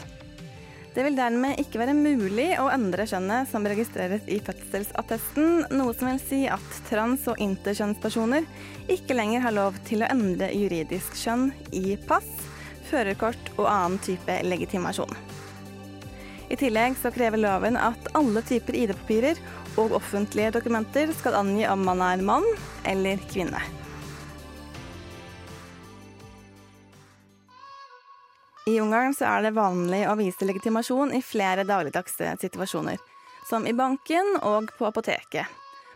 Det 0.96 1.04
vil 1.04 1.18
dermed 1.18 1.60
ikke 1.60 1.82
være 1.82 1.98
mulig 1.98 2.54
å 2.62 2.70
endre 2.72 3.04
skjønnet 3.10 3.50
som 3.52 3.68
registreres 3.68 4.24
i 4.32 4.40
fødselsattesten, 4.46 5.66
noe 5.76 5.92
som 5.98 6.14
vil 6.14 6.22
si 6.24 6.42
at 6.48 6.80
trans- 6.88 7.28
og 7.28 7.44
interkjønnspersoner 7.44 8.48
ikke 8.94 9.18
lenger 9.20 9.44
har 9.44 9.58
lov 9.58 9.82
til 9.90 10.06
å 10.06 10.12
endre 10.16 10.54
juridisk 10.56 11.18
skjønn 11.20 11.50
i 11.76 11.98
pass, 12.08 12.30
førerkort 12.88 13.56
og 13.58 13.68
annen 13.68 14.00
type 14.06 14.40
legitimasjon. 14.48 15.12
I 16.54 16.60
tillegg 16.60 16.96
så 17.02 17.10
krever 17.10 17.42
loven 17.42 17.80
at 17.82 18.12
alle 18.14 18.44
typer 18.46 18.76
ID-papirer 18.78 19.40
og 19.78 19.96
offentlige 19.98 20.52
dokumenter 20.58 21.14
skal 21.18 21.40
angi 21.40 21.66
om 21.70 21.86
man 21.86 22.02
er 22.06 22.22
mann 22.26 22.46
eller 22.90 23.22
kvinne. 23.32 23.62
I 28.66 28.78
Ungarn 28.80 29.16
er 29.20 29.42
det 29.44 29.58
vanlig 29.58 30.06
å 30.08 30.16
vise 30.16 30.46
legitimasjon 30.48 31.12
i 31.18 31.20
flere 31.26 31.66
dagligdagse 31.68 32.38
situasjoner, 32.40 33.02
som 33.50 33.68
i 33.68 33.74
banken 33.76 34.38
og 34.40 34.72
på 34.78 34.88
apoteket, 34.88 35.50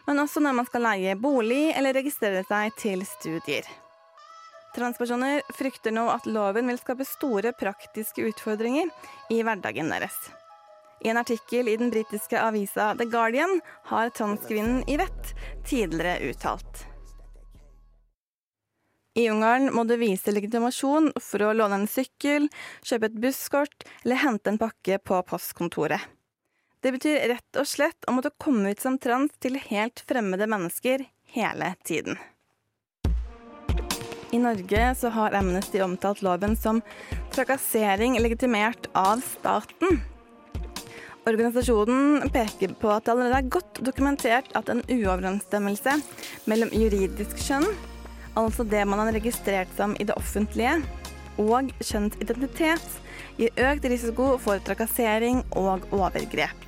men 0.08 0.20
også 0.20 0.44
når 0.44 0.58
man 0.58 0.68
skal 0.68 0.84
leie 0.84 1.16
bolig 1.16 1.70
eller 1.72 1.96
registrere 1.96 2.44
seg 2.50 2.76
til 2.82 3.06
studier. 3.08 3.64
Transpersoner 4.76 5.46
frykter 5.56 5.96
nå 5.96 6.10
at 6.12 6.28
loven 6.28 6.68
vil 6.70 6.82
skape 6.82 7.08
store 7.08 7.56
praktiske 7.58 8.28
utfordringer 8.28 8.92
i 9.34 9.40
hverdagen 9.48 9.90
deres. 9.90 10.20
I 11.04 11.10
en 11.10 11.18
artikkel 11.18 11.70
i 11.70 11.78
den 11.78 11.90
britiske 11.94 12.42
avisa 12.42 12.96
The 12.98 13.06
Guardian 13.06 13.62
har 13.92 14.10
transkvinnen 14.10 14.84
Yvette 14.90 15.36
tidligere 15.66 16.32
uttalt. 16.32 16.86
I 19.18 19.30
Ungarn 19.30 19.72
må 19.74 19.84
du 19.84 19.96
vise 19.98 20.30
legitimasjon 20.30 21.10
for 21.22 21.42
å 21.42 21.54
låne 21.58 21.80
en 21.82 21.90
sykkel, 21.90 22.50
kjøpe 22.86 23.10
et 23.10 23.16
busskort 23.24 23.86
eller 24.04 24.22
hente 24.22 24.52
en 24.52 24.60
pakke 24.62 25.00
på 25.02 25.22
postkontoret. 25.26 26.02
Det 26.86 26.92
betyr 26.94 27.24
rett 27.32 27.58
og 27.58 27.66
slett 27.66 28.06
å 28.06 28.14
måtte 28.14 28.30
komme 28.38 28.76
ut 28.76 28.82
som 28.84 29.00
trans 29.02 29.34
til 29.42 29.58
helt 29.58 30.04
fremmede 30.06 30.46
mennesker 30.50 31.08
hele 31.34 31.72
tiden. 31.84 32.20
I 34.32 34.38
Norge 34.44 34.96
så 35.00 35.10
har 35.10 35.34
Amnesty 35.40 35.82
omtalt 35.82 36.22
loven 36.22 36.54
som 36.56 36.84
trakassering 37.34 38.20
legitimert 38.22 38.90
av 38.94 39.26
staten. 39.26 40.02
Organisasjonen 41.28 42.30
peker 42.32 42.72
på 42.80 42.92
at 42.94 43.04
det 43.04 43.12
allerede 43.12 43.40
er 43.42 43.50
godt 43.52 43.82
dokumentert 43.84 44.48
at 44.56 44.70
en 44.72 44.80
uoverensstemmelse 44.88 45.98
mellom 46.48 46.72
juridisk 46.72 47.42
kjønn, 47.44 47.68
altså 48.40 48.64
det 48.64 48.86
man 48.88 49.02
har 49.02 49.12
registrert 49.18 49.74
som 49.76 49.96
i 50.00 50.08
det 50.08 50.16
offentlige, 50.16 50.78
og 51.38 51.74
kjønnsidentitet, 51.84 52.88
gir 53.38 53.60
økt 53.68 53.90
risiko 53.92 54.30
for 54.42 54.64
trakassering 54.64 55.44
og 55.60 55.84
overgrep. 55.92 56.64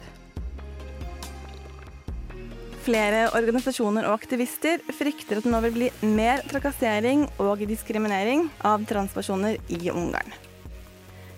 Flere 2.83 3.29
organisasjoner 3.37 4.09
og 4.09 4.17
aktivister 4.17 4.83
frykter 4.97 5.39
at 5.39 5.47
det 5.47 5.55
nå 5.55 5.63
vil 5.67 5.75
bli 5.77 5.89
mer 6.17 6.43
trakassering 6.51 7.27
og 7.39 7.63
diskriminering 7.69 8.47
av 8.65 8.83
transpersoner 8.91 9.59
i 9.71 9.81
Ungarn. 9.93 10.48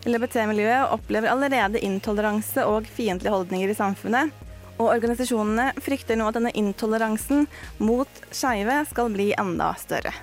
LHBT-miljøet 0.02 0.90
opplever 0.96 1.30
allerede 1.30 1.82
intoleranse 1.86 2.64
og 2.66 2.88
fiendtlige 2.90 3.34
holdninger 3.36 3.70
i 3.70 3.78
samfunnet, 3.78 4.32
og 4.82 4.88
organisasjonene 4.96 5.68
frykter 5.84 6.18
nå 6.18 6.32
at 6.32 6.40
denne 6.40 6.54
intoleransen 6.58 7.46
mot 7.78 8.22
skeive 8.34 8.80
skal 8.90 9.12
bli 9.14 9.30
enda 9.38 9.70
større. 9.78 10.14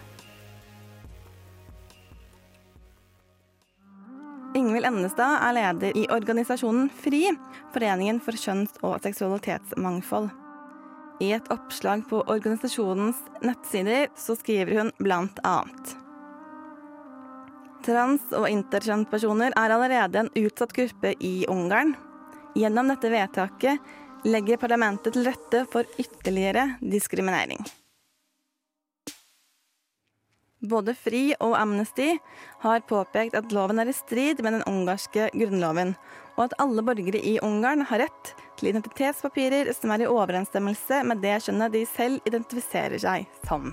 Ingvild 4.58 4.88
Endestad 4.88 5.38
er 5.44 5.54
leder 5.54 5.94
i 6.00 6.08
organisasjonen 6.10 6.88
FRI, 6.90 7.28
Foreningen 7.70 8.18
for 8.24 8.34
kjønns- 8.34 8.80
og 8.82 8.98
seksualitetsmangfold. 9.04 10.32
I 11.22 11.30
et 11.36 11.52
oppslag 11.54 12.02
på 12.10 12.24
organisasjonens 12.26 13.20
nettsider 13.44 14.08
så 14.18 14.34
skriver 14.38 14.80
hun 14.80 14.92
blant 14.98 15.38
annet 15.46 15.96
Trans- 17.86 18.34
og 18.36 18.48
interkjønnspersoner 18.50 19.54
er 19.56 19.74
allerede 19.74 20.24
en 20.24 20.30
utsatt 20.36 20.74
gruppe 20.76 21.14
i 21.24 21.46
Ungarn. 21.48 21.94
Gjennom 22.58 22.90
dette 22.90 23.10
vedtaket 23.12 24.26
legger 24.26 24.58
parlamentet 24.60 25.14
til 25.14 25.28
rette 25.28 25.64
for 25.70 25.86
ytterligere 26.00 26.72
diskriminering. 26.82 27.62
Både 30.58 30.90
FRI 30.98 31.36
og 31.38 31.54
Amnesty 31.54 32.16
har 32.64 32.82
påpekt 32.90 33.36
at 33.38 33.52
loven 33.54 33.78
er 33.78 33.92
i 33.92 33.94
strid 33.94 34.42
med 34.42 34.56
den 34.56 34.64
ungarske 34.66 35.28
grunnloven, 35.30 35.94
og 36.34 36.48
at 36.48 36.56
alle 36.62 36.82
borgere 36.82 37.22
i 37.22 37.36
Ungarn 37.46 37.84
har 37.86 38.02
rett 38.02 38.32
til 38.58 38.72
identitetspapirer 38.72 39.70
som 39.76 39.94
er 39.94 40.02
i 40.02 40.10
overensstemmelse 40.10 41.04
med 41.06 41.22
det 41.22 41.36
skjønnet 41.44 41.76
de 41.78 41.84
selv 41.86 42.26
identifiserer 42.26 42.98
seg 42.98 43.30
som. 43.46 43.70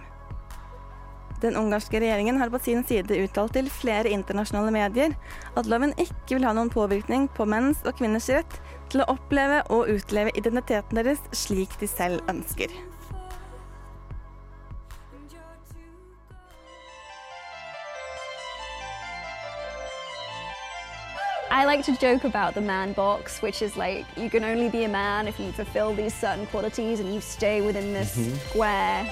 Den 1.44 1.58
ungarske 1.60 2.00
regjeringen 2.00 2.40
har 2.40 2.50
på 2.50 2.62
sin 2.64 2.84
side 2.88 3.18
uttalt 3.26 3.54
til 3.58 3.70
flere 3.70 4.10
internasjonale 4.10 4.72
medier 4.72 5.16
at 5.60 5.68
loven 5.70 5.94
ikke 6.00 6.38
vil 6.38 6.48
ha 6.48 6.56
noen 6.56 6.72
påvirkning 6.74 7.28
på 7.36 7.48
menns 7.50 7.84
og 7.86 7.98
kvinners 8.00 8.30
rett 8.32 8.60
til 8.94 9.04
å 9.04 9.10
oppleve 9.18 9.62
og 9.74 9.92
utleve 9.92 10.34
identiteten 10.40 11.02
deres 11.02 11.22
slik 11.36 11.76
de 11.82 11.90
selv 11.92 12.24
ønsker. 12.32 12.72
I 21.52 21.64
like 21.64 21.86
to 21.86 21.94
joke 21.94 22.26
about 22.26 22.54
the 22.54 22.62
man 22.62 22.94
box, 22.94 23.42
which 23.42 23.62
is 23.62 23.78
like 23.78 24.06
you 24.18 24.30
can 24.30 24.44
only 24.44 24.68
be 24.68 24.84
a 24.84 24.90
man 24.90 25.28
if 25.28 25.40
you 25.40 25.52
fulfill 25.54 25.94
these 25.94 26.14
certain 26.14 26.48
qualities 26.48 27.00
and 27.00 27.14
you 27.14 27.22
stay 27.22 27.62
within 27.62 27.94
this 27.94 28.16
Mhm. 28.18 28.38
square. 28.50 29.06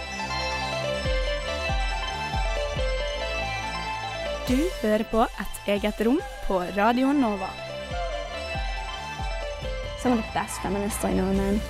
Du 4.44 4.58
hører 4.82 5.06
på 5.08 5.24
Et 5.24 5.68
eget 5.72 6.02
rom 6.04 6.18
på 6.48 6.58
Radio 6.76 7.14
Nova. 7.16 7.48
Some 10.02 10.18
of 10.18 10.20
the 10.20 10.34
best 10.36 10.60
feminists 10.60 11.06
I 11.06 11.14
know, 11.14 11.30
man. 11.32 11.62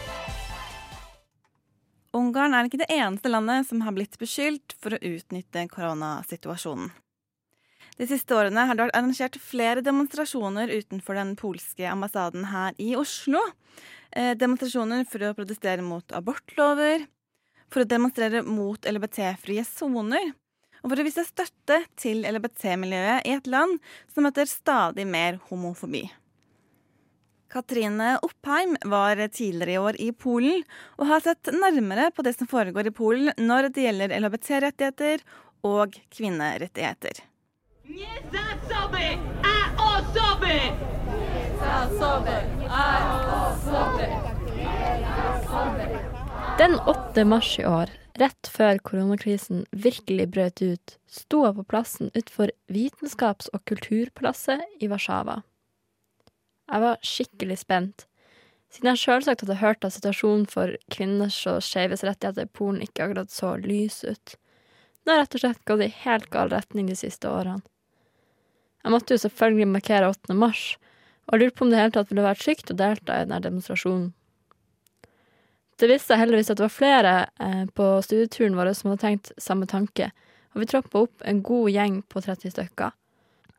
Ungarn 2.18 2.58
er 2.58 2.66
ikke 2.66 2.82
det 2.82 2.90
eneste 2.90 3.30
landet 3.30 3.70
som 3.70 3.86
har 3.86 3.94
blitt 3.94 4.18
beskyldt 4.18 4.74
for 4.82 4.98
å 4.98 5.02
utnytte 5.06 5.68
koronasituasjonen. 5.70 6.90
De 8.02 8.10
siste 8.10 8.34
årene 8.34 8.66
har 8.66 8.74
det 8.74 8.88
vært 8.88 8.98
arrangert 8.98 9.38
flere 9.38 9.86
demonstrasjoner 9.86 10.74
utenfor 10.74 11.22
den 11.22 11.38
polske 11.38 11.86
ambassaden 11.86 12.50
her 12.50 12.74
i 12.82 12.96
Oslo. 12.98 13.42
Eh, 14.10 14.34
demonstrasjoner 14.34 15.06
for 15.06 15.30
å 15.30 15.36
protestere 15.38 15.86
mot 15.86 16.10
abortlover, 16.10 17.06
for 17.70 17.86
å 17.86 17.90
demonstrere 17.90 18.42
mot 18.42 18.82
LBT-frie 18.82 19.62
soner, 19.62 20.34
og 20.84 20.92
for 20.92 21.00
å 21.00 21.06
vise 21.08 21.24
støtte 21.26 21.80
til 22.00 22.26
LHBT-miljøet 22.28 23.28
i 23.28 23.38
et 23.38 23.48
land 23.48 23.80
som 24.12 24.28
møter 24.28 24.50
stadig 24.50 25.08
mer 25.08 25.40
homofobi. 25.50 26.10
Katrine 27.54 28.16
Oppheim 28.26 28.76
var 28.90 29.20
tidligere 29.28 29.72
i 29.72 29.78
år 29.78 30.00
i 30.02 30.10
Polen 30.12 30.64
og 30.98 31.06
har 31.12 31.22
sett 31.22 31.52
nærmere 31.54 32.10
på 32.16 32.26
det 32.26 32.34
som 32.36 32.50
foregår 32.50 32.90
i 32.90 32.96
Polen 32.98 33.30
når 33.38 33.70
det 33.76 33.86
gjelder 33.86 34.16
LHBT-rettigheter 34.18 35.22
og 35.70 35.94
kvinnerettigheter. 36.12 37.22
Zasoby, 38.34 39.08
a 39.46 39.58
osoby! 39.86 40.58
Zasoby, 41.62 42.40
a 42.68 42.88
osoby! 43.46 44.10
Den 46.58 46.80
8. 46.80 47.26
mars 47.26 47.60
i 47.60 47.66
år, 47.66 47.90
rett 48.20 48.50
før 48.50 48.80
koronakrisen 48.86 49.66
virkelig 49.72 50.28
brøt 50.34 50.62
ut, 50.62 50.96
sto 51.10 51.44
jeg 51.48 51.58
på 51.58 51.66
plassen 51.72 52.12
utenfor 52.14 52.54
Vitenskaps- 52.72 53.50
og 53.54 53.64
kulturpalasset 53.70 54.64
i 54.80 54.90
Warszawa. 54.92 55.42
Jeg 56.72 56.84
var 56.86 57.02
skikkelig 57.06 57.60
spent, 57.64 58.06
siden 58.74 58.94
jeg 58.94 59.04
selvsagt 59.04 59.44
hadde 59.44 59.60
hørt 59.62 59.86
at 59.86 59.96
situasjonen 59.98 60.48
for 60.50 60.78
kvinners 60.94 61.38
og 61.50 61.62
skeives 61.66 62.06
rettigheter 62.06 62.48
i 62.48 62.54
Polen 62.58 62.82
ikke 62.86 63.06
akkurat 63.06 63.34
så 63.34 63.56
lys 63.62 64.02
ut. 64.08 64.38
Det 65.04 65.12
har 65.12 65.22
rett 65.24 65.36
og 65.36 65.44
slett 65.44 65.66
gått 65.68 65.84
i 65.84 65.94
helt 66.06 66.30
gal 66.34 66.50
retning 66.54 66.88
de 66.90 66.98
siste 66.98 67.30
årene. 67.30 67.62
Jeg 68.84 68.92
måtte 68.92 69.16
jo 69.16 69.22
selvfølgelig 69.24 69.70
markere 69.72 70.10
8. 70.12 70.36
mars, 70.36 70.64
og 71.32 71.40
lurte 71.40 71.56
på 71.56 71.66
om 71.66 71.72
det 71.72 71.80
hele 71.80 71.94
tatt 71.96 72.10
ville 72.12 72.26
vært 72.26 72.44
trygt 72.44 72.72
å 72.74 72.76
delta 72.76 73.16
i 73.16 73.24
denne 73.24 73.40
demonstrasjonen. 73.44 74.10
Det 75.80 75.90
viste 75.90 76.14
seg 76.14 76.22
heldigvis 76.22 76.52
at 76.54 76.60
det 76.60 76.66
var 76.68 76.74
flere 76.74 77.14
eh, 77.42 77.64
på 77.76 77.88
studieturen 78.06 78.58
vår 78.58 78.74
som 78.78 78.92
hadde 78.92 79.04
tenkt 79.04 79.32
samme 79.42 79.68
tanke, 79.70 80.12
og 80.54 80.62
vi 80.62 80.70
troppa 80.70 81.06
opp 81.08 81.26
en 81.26 81.42
god 81.46 81.72
gjeng 81.74 82.02
på 82.10 82.22
30 82.22 82.54
stykker. 82.54 82.94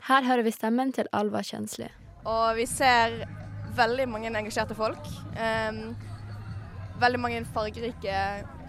Her 0.04 0.26
hører 0.26 0.44
vi 0.46 0.52
stemmen 0.54 0.92
til 0.94 1.08
Alva 1.16 1.42
Kjensli. 1.42 1.88
Og 2.28 2.56
vi 2.58 2.66
ser 2.68 3.24
veldig 3.76 4.06
mange 4.08 4.30
engasjerte 4.30 4.76
folk. 4.76 5.08
Um, 5.34 5.94
veldig 7.00 7.20
mange 7.20 7.40
fargerike 7.54 8.18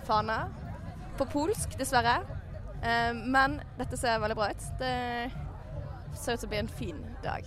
faner. 0.08 0.48
På 1.20 1.28
polsk, 1.32 1.76
dessverre. 1.80 2.22
Um, 2.82 3.22
men 3.36 3.60
dette 3.78 4.00
ser 4.00 4.24
veldig 4.24 4.40
bra 4.40 4.50
ut. 4.52 4.66
Det 4.80 4.96
ser 6.16 6.36
ut 6.36 6.44
til 6.46 6.50
å 6.50 6.54
bli 6.56 6.64
en 6.64 6.74
fin 6.82 7.06
dag. 7.24 7.46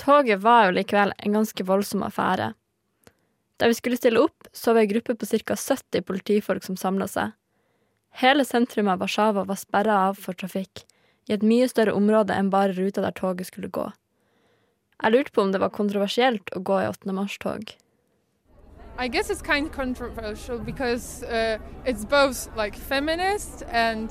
Toget 0.00 0.42
var 0.42 0.66
jo 0.66 0.74
likevel 0.74 1.14
en 1.16 1.36
ganske 1.38 1.64
voldsom 1.64 2.02
affære. 2.04 2.50
Da 3.64 3.68
vi 3.68 3.74
skulle 3.74 3.96
stille 3.96 4.20
opp, 4.20 4.44
så 4.52 4.74
vi 4.76 4.80
en 4.80 4.88
gruppe 4.88 5.14
på 5.16 5.26
ca. 5.26 5.54
70 5.56 6.02
politifolk 6.04 6.64
som 6.66 6.76
samla 6.76 7.06
seg. 7.08 7.30
Hele 8.20 8.44
sentrum 8.44 8.90
av 8.92 8.98
Warszawa 9.00 9.46
var 9.48 9.56
sperra 9.56 9.94
av 10.10 10.20
for 10.20 10.36
trafikk, 10.36 10.82
i 11.24 11.32
et 11.32 11.42
mye 11.42 11.64
større 11.72 11.94
område 11.96 12.36
enn 12.36 12.50
bare 12.52 12.76
ruta 12.76 13.00
der 13.00 13.16
toget 13.16 13.48
skulle 13.48 13.72
gå. 13.72 13.86
Jeg 15.00 15.14
lurte 15.14 15.32
på 15.32 15.46
om 15.46 15.56
det 15.56 15.62
var 15.64 15.72
kontroversielt 15.72 16.52
å 16.52 16.60
gå 16.60 16.82
i 16.82 16.90
8. 16.90 17.16
mars-tog. 17.16 17.72
I 18.98 19.08
guess 19.08 19.30
it's 19.30 19.40
kind 19.40 19.66
of 19.68 19.72
controversial 19.72 20.58
because 20.58 21.22
uh, 21.24 21.56
it's 21.86 22.04
both 22.04 22.54
like 22.54 22.76
feminist 22.76 23.64
and 23.72 24.10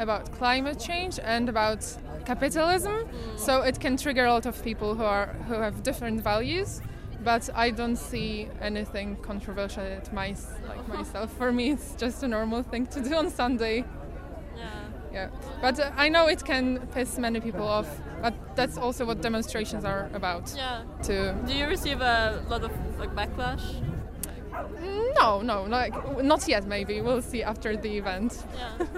about 0.00 0.32
climate 0.32 0.80
change 0.80 1.20
and 1.22 1.48
about 1.48 1.86
capitalism. 2.26 3.06
So 3.36 3.62
it 3.62 3.78
can 3.78 3.96
trigger 3.96 4.26
a 4.26 4.32
lot 4.34 4.46
of 4.46 4.60
people 4.64 4.96
who 4.96 5.04
are 5.04 5.36
who 5.46 5.54
have 5.62 5.84
different 5.84 6.24
values. 6.24 6.80
But 7.24 7.50
I 7.54 7.70
don't 7.70 7.96
see 7.96 8.48
anything 8.60 9.16
controversial 9.16 9.82
at 9.82 10.12
my 10.12 10.34
like 10.68 10.88
myself. 10.88 11.32
For 11.36 11.52
me, 11.52 11.70
it's 11.70 11.94
just 11.96 12.22
a 12.22 12.28
normal 12.28 12.62
thing 12.62 12.86
to 12.88 13.00
do 13.00 13.14
on 13.14 13.30
Sunday. 13.30 13.84
Yeah. 14.56 14.70
Yeah, 15.10 15.30
but 15.62 15.80
uh, 15.80 15.90
I 15.96 16.10
know 16.10 16.26
it 16.26 16.44
can 16.44 16.86
piss 16.94 17.18
many 17.18 17.40
people 17.40 17.66
off. 17.66 17.88
But 18.20 18.34
that's 18.56 18.76
also 18.76 19.06
what 19.06 19.22
demonstrations 19.22 19.84
are 19.84 20.10
about. 20.12 20.52
Yeah. 20.56 20.82
To 21.04 21.34
Do 21.46 21.54
you 21.54 21.66
receive 21.66 22.00
a 22.00 22.44
lot 22.48 22.62
of 22.62 22.72
like 22.98 23.14
backlash? 23.14 23.62
no, 25.16 25.40
no, 25.40 25.62
like 25.64 26.22
not 26.22 26.46
yet. 26.48 26.66
Maybe 26.66 27.00
we'll 27.00 27.22
see 27.22 27.42
after 27.42 27.76
the 27.76 27.96
event. 27.98 28.44
Yeah. 28.56 28.86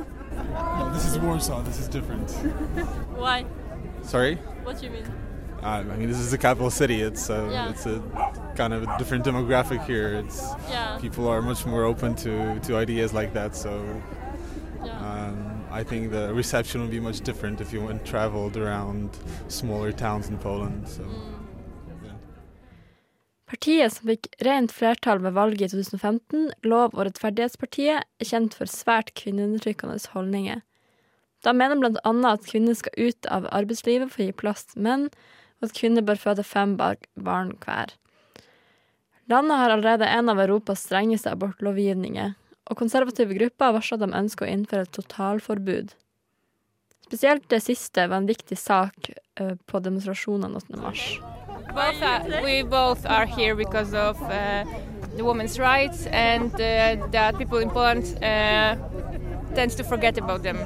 No, 0.51 0.91
this 0.93 1.05
is 1.07 1.19
Warsaw. 1.19 1.63
This 1.63 1.79
is 1.79 1.87
different. 1.87 2.31
Why? 3.15 3.45
Sorry. 4.03 4.37
What 4.65 4.81
do 4.81 4.87
you 4.87 4.93
mean? 4.93 5.05
Uh, 5.63 5.67
I 5.67 5.97
mean, 5.97 6.09
this 6.09 6.19
is 6.19 6.33
a 6.33 6.39
capital 6.39 6.71
city. 6.71 7.03
It's 7.03 7.29
a, 7.29 7.49
Yeah. 7.53 7.71
it's 7.71 7.85
a 7.87 8.01
kind 8.57 8.73
of 8.73 8.83
a 8.83 8.99
different 8.99 9.25
demographic 9.25 9.85
here. 9.85 10.15
It's 10.25 10.41
Yeah. 10.71 10.99
people 11.01 11.29
are 11.29 11.43
much 11.43 11.67
more 11.67 11.85
open 11.85 12.15
to, 12.25 12.59
to 12.61 12.77
ideas 12.77 13.13
like 13.13 13.33
that. 13.35 13.55
So 13.55 13.71
um, 14.83 15.65
I 15.71 15.83
think 15.85 16.11
the 16.13 16.33
reception 16.33 16.81
would 16.81 16.91
be 16.91 17.01
much 17.01 17.21
different 17.21 17.61
if 17.61 17.73
you 17.73 17.83
went 17.85 18.05
traveled 18.07 18.57
around 18.57 19.11
smaller 19.49 19.93
towns 19.93 20.29
in 20.29 20.39
Poland. 20.39 20.89
So 20.89 21.05
Partiet 23.51 23.91
som 23.93 24.07
fikk 24.07 24.29
rent 24.47 24.71
flertall 24.71 25.19
ved 25.25 25.33
valget 25.35 25.73
i 25.75 25.83
2015, 25.83 26.53
Lov- 26.63 26.95
og 26.95 27.07
rettferdighetspartiet, 27.09 28.05
er 28.21 28.25
kjent 28.29 28.55
for 28.55 28.71
svært 28.71 29.11
kvinneundertrykkende 29.19 29.99
holdninger. 30.13 30.61
Da 31.43 31.53
mener 31.53 31.99
annet 32.05 32.31
at 32.31 32.47
kvinner 32.47 32.75
skal 32.79 32.93
ut 33.09 33.27
av 33.27 33.49
arbeidslivet 33.51 34.13
for 34.13 34.23
å 34.23 34.29
gi 34.29 34.37
plass 34.39 34.65
til 34.71 34.83
menn, 34.87 35.09
og 35.61 35.69
at 35.69 35.77
kvinner 35.77 36.05
bør 36.05 36.21
føde 36.21 36.45
fem 36.47 36.77
barn 36.77 37.55
hver. 37.65 37.95
Landet 39.31 39.61
har 39.61 39.71
allerede 39.71 40.09
en 40.11 40.33
av 40.33 40.41
Europas 40.43 40.83
strengeste 40.89 41.31
abortlovgivninger, 41.31 42.35
og 42.71 42.79
konservative 42.79 43.37
grupper 43.37 43.75
varsler 43.77 44.01
at 44.01 44.07
de 44.07 44.19
ønsker 44.19 44.47
å 44.47 44.51
innføre 44.51 44.87
et 44.87 44.95
totalforbud. 44.97 45.93
Spesielt 47.11 47.49
det 47.51 47.63
siste 47.63 48.07
var 48.07 48.23
en 48.23 48.31
viktig 48.31 48.59
sak 48.59 49.11
eh, 49.11 49.55
på 49.67 49.81
demonstrasjonene 49.83 50.61
8. 50.63 50.79
mars. 50.79 51.05
Both 51.75 52.03
uh, 52.03 52.43
we 52.43 52.63
both 52.63 53.07
are 53.07 53.27
here 53.27 53.55
because 53.55 53.95
of 53.95 54.21
uh, 54.23 54.65
the 55.17 55.23
women's 55.23 55.59
rights 55.59 56.07
and 56.07 56.53
uh, 56.55 57.07
that 57.11 57.39
people 57.39 57.59
in 57.59 57.71
Poland 57.71 58.05
uh, 58.23 58.75
tends 59.55 59.75
to 59.77 59.85
forget 59.85 60.19
about 60.19 60.43
them. 60.43 60.59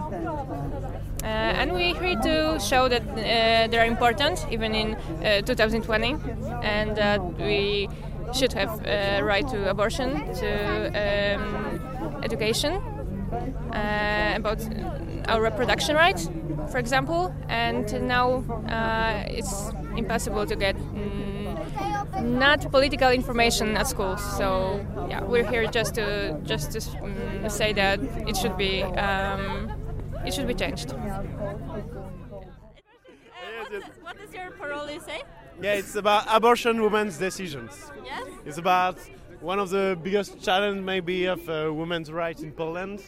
Uh, 1.24 1.26
and 1.26 1.72
we're 1.72 1.98
here 1.98 2.20
to 2.20 2.60
show 2.60 2.86
that 2.86 3.02
uh, 3.02 3.66
they're 3.68 3.86
important 3.86 4.46
even 4.50 4.74
in 4.74 4.94
uh, 5.24 5.40
2020 5.40 6.16
and 6.62 6.94
that 6.96 7.20
we 7.38 7.88
should 8.34 8.52
have 8.52 8.68
uh, 8.84 9.24
right 9.24 9.48
to 9.48 9.70
abortion, 9.70 10.16
to 10.34 11.36
um, 11.36 11.80
education, 12.22 12.74
uh, 13.72 14.34
about 14.36 14.60
our 15.28 15.40
reproduction 15.40 15.96
rights, 15.96 16.28
for 16.70 16.78
example, 16.78 17.34
and 17.48 17.90
now 18.06 18.44
uh, 18.68 19.24
it's 19.26 19.70
impossible 19.96 20.44
to 20.46 20.56
get 20.56 20.76
mm, 20.76 22.22
not 22.22 22.70
political 22.70 23.10
information 23.10 23.76
at 23.76 23.86
schools. 23.86 24.22
So 24.36 24.84
yeah, 25.08 25.22
we're 25.22 25.48
here 25.48 25.66
just 25.66 25.94
to 25.94 26.38
just 26.44 26.72
to 26.72 26.80
mm, 26.80 27.50
say 27.50 27.72
that 27.72 28.00
it 28.28 28.36
should 28.36 28.56
be 28.56 28.82
um, 28.82 29.73
it 30.26 30.34
should 30.34 30.46
be 30.46 30.54
changed. 30.54 30.92
What 34.02 34.16
does 34.18 34.32
your 34.32 34.50
parole 34.52 35.00
say? 35.00 35.22
Yeah, 35.62 35.74
it's 35.74 35.94
about 35.96 36.24
abortion 36.28 36.82
women's 36.82 37.18
decisions. 37.18 37.72
Yes? 38.04 38.22
It's 38.44 38.58
about 38.58 38.98
one 39.40 39.58
of 39.58 39.70
the 39.70 39.96
biggest 40.02 40.40
challenge 40.42 40.80
maybe 40.82 41.26
of 41.26 41.48
uh, 41.48 41.72
women's 41.72 42.10
rights 42.10 42.42
in 42.42 42.52
Poland. 42.52 43.00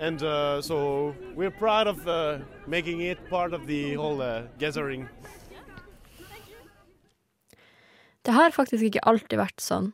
And 0.00 0.22
uh, 0.22 0.62
so 0.62 1.14
we're 1.34 1.50
proud 1.50 1.86
of 1.88 2.06
uh, 2.06 2.38
making 2.66 3.00
it 3.00 3.18
part 3.30 3.52
of 3.52 3.66
the 3.66 3.94
whole 3.94 4.22
uh, 4.22 4.42
gathering. 4.58 5.08
Det 8.22 8.32
har 8.32 8.50
faktisk 8.50 8.84
ikke 8.84 9.00
alltid 9.08 9.38
vært 9.40 9.62
sånn. 9.62 9.92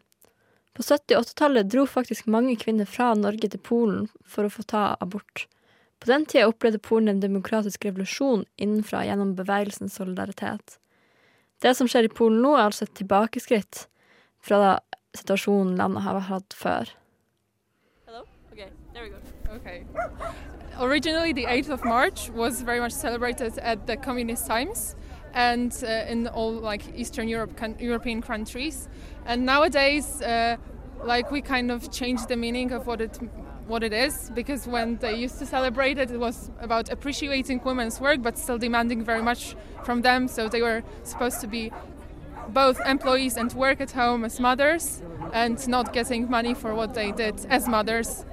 På 0.74 0.82
70- 0.82 1.14
og 1.20 1.26
80-tallet 1.28 1.68
dro 1.70 1.84
faktisk 1.86 2.26
mange 2.26 2.56
kvinner 2.58 2.88
fra 2.88 3.12
Norge 3.14 3.46
til 3.52 3.60
Polen 3.62 4.08
for 4.26 4.48
å 4.48 4.50
få 4.50 4.64
ta 4.66 4.96
abort. 4.98 5.46
På 6.04 6.10
den 6.10 6.26
tida 6.26 6.46
opplevde 6.46 6.78
Polen 6.78 7.08
en 7.08 7.20
demokratisk 7.20 7.84
revolusjon 7.84 8.42
innenfra 8.60 9.06
gjennom 9.06 9.30
bevegelsens 9.38 9.94
Solidaritet. 9.96 10.74
Det 11.64 11.70
som 11.78 11.88
skjer 11.88 12.04
i 12.04 12.10
Polen 12.12 12.42
nå, 12.44 12.50
er 12.58 12.66
altså 12.66 12.84
et 12.84 12.92
tilbakeskritt 12.98 13.86
fra 14.44 14.58
da 14.60 14.72
situasjonen 15.16 15.78
landet 15.80 16.04
har 16.04 16.18
hatt 16.28 16.52
før. 16.52 16.92
Hello? 18.04 18.26
Originally, 20.76 21.32
the 21.32 21.46
8th 21.46 21.70
of 21.70 21.84
March 21.84 22.28
was 22.28 22.60
very 22.60 22.80
much 22.80 22.92
celebrated 22.92 23.58
at 23.58 23.86
the 23.86 23.96
communist 23.96 24.46
times 24.46 24.96
and 25.32 25.72
uh, 25.88 26.12
in 26.12 26.28
all 26.28 26.52
like 26.52 26.84
Eastern 26.94 27.28
Europe, 27.28 27.58
European 27.80 28.20
countries. 28.20 28.88
And 29.24 29.46
nowadays, 29.46 30.20
uh, 30.20 30.58
like 31.02 31.30
we 31.30 31.40
kind 31.40 31.70
of 31.70 31.90
changed 31.90 32.28
the 32.28 32.36
meaning 32.36 32.72
of 32.72 32.86
what 32.86 33.00
it 33.00 33.18
what 33.66 33.82
it 33.82 33.92
is 33.92 34.30
because 34.34 34.66
when 34.66 34.96
they 34.96 35.14
used 35.14 35.38
to 35.38 35.46
celebrate 35.46 35.98
it, 35.98 36.10
it 36.10 36.18
was 36.18 36.50
about 36.60 36.90
appreciating 36.90 37.60
women's 37.64 38.00
work 38.00 38.22
but 38.22 38.38
still 38.38 38.58
demanding 38.58 39.02
very 39.02 39.22
much 39.22 39.56
from 39.84 40.02
them. 40.02 40.28
So 40.28 40.48
they 40.48 40.62
were 40.62 40.82
supposed 41.02 41.40
to 41.40 41.46
be 41.46 41.72
both 42.48 42.80
employees 42.86 43.36
and 43.36 43.52
work 43.54 43.80
at 43.80 43.92
home 43.92 44.24
as 44.24 44.38
mothers 44.38 45.02
and 45.32 45.66
not 45.68 45.92
getting 45.92 46.30
money 46.30 46.54
for 46.54 46.74
what 46.74 46.94
they 46.94 47.12
did 47.12 47.46
as 47.48 47.66
mothers. 47.66 48.24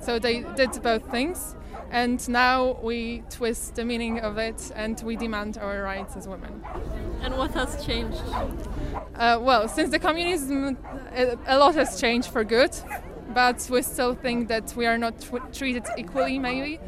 So 0.00 0.18
they 0.18 0.44
did 0.56 0.80
both 0.82 1.10
things. 1.10 1.54
And 1.90 2.28
now 2.28 2.78
we 2.82 3.22
twist 3.30 3.76
the 3.76 3.84
meaning 3.84 4.20
of 4.20 4.38
it 4.38 4.72
and 4.74 5.00
we 5.02 5.16
demand 5.16 5.56
our 5.58 5.82
rights 5.82 6.16
as 6.16 6.26
women. 6.26 6.62
And 7.22 7.36
what 7.36 7.52
has 7.52 7.84
changed? 7.84 8.22
Uh, 9.14 9.38
well, 9.40 9.68
since 9.68 9.90
the 9.90 9.98
communism, 9.98 10.78
a, 11.12 11.36
a 11.46 11.58
lot 11.58 11.74
has 11.76 12.00
changed 12.00 12.28
for 12.28 12.44
good, 12.44 12.72
but 13.36 13.68
we 13.70 13.82
still 13.82 14.14
think 14.14 14.48
that 14.48 14.74
we 14.74 14.86
are 14.86 14.96
not 14.96 15.14
treated 15.52 15.84
equally, 15.98 16.38
maybe. 16.38 16.80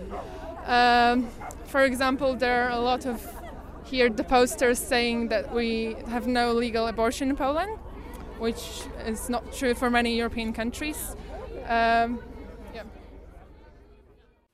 Um, 0.67 1.29
for 1.67 1.83
example, 1.85 2.35
there 2.35 2.65
are 2.65 2.71
a 2.71 2.81
lot 2.81 3.05
of 3.05 3.21
here 3.85 4.09
the 4.09 4.25
posters 4.25 4.79
saying 4.79 5.29
that 5.29 5.55
we 5.55 5.95
have 6.09 6.27
no 6.27 6.53
legal 6.53 6.87
abortion 6.87 7.29
in 7.29 7.37
Poland, 7.37 7.79
which 8.39 8.63
is 9.07 9.29
not 9.29 9.53
true 9.53 9.75
for 9.75 9.91
many 9.91 10.17
European 10.17 10.55
countries. 10.55 11.15
Um. 11.69 12.19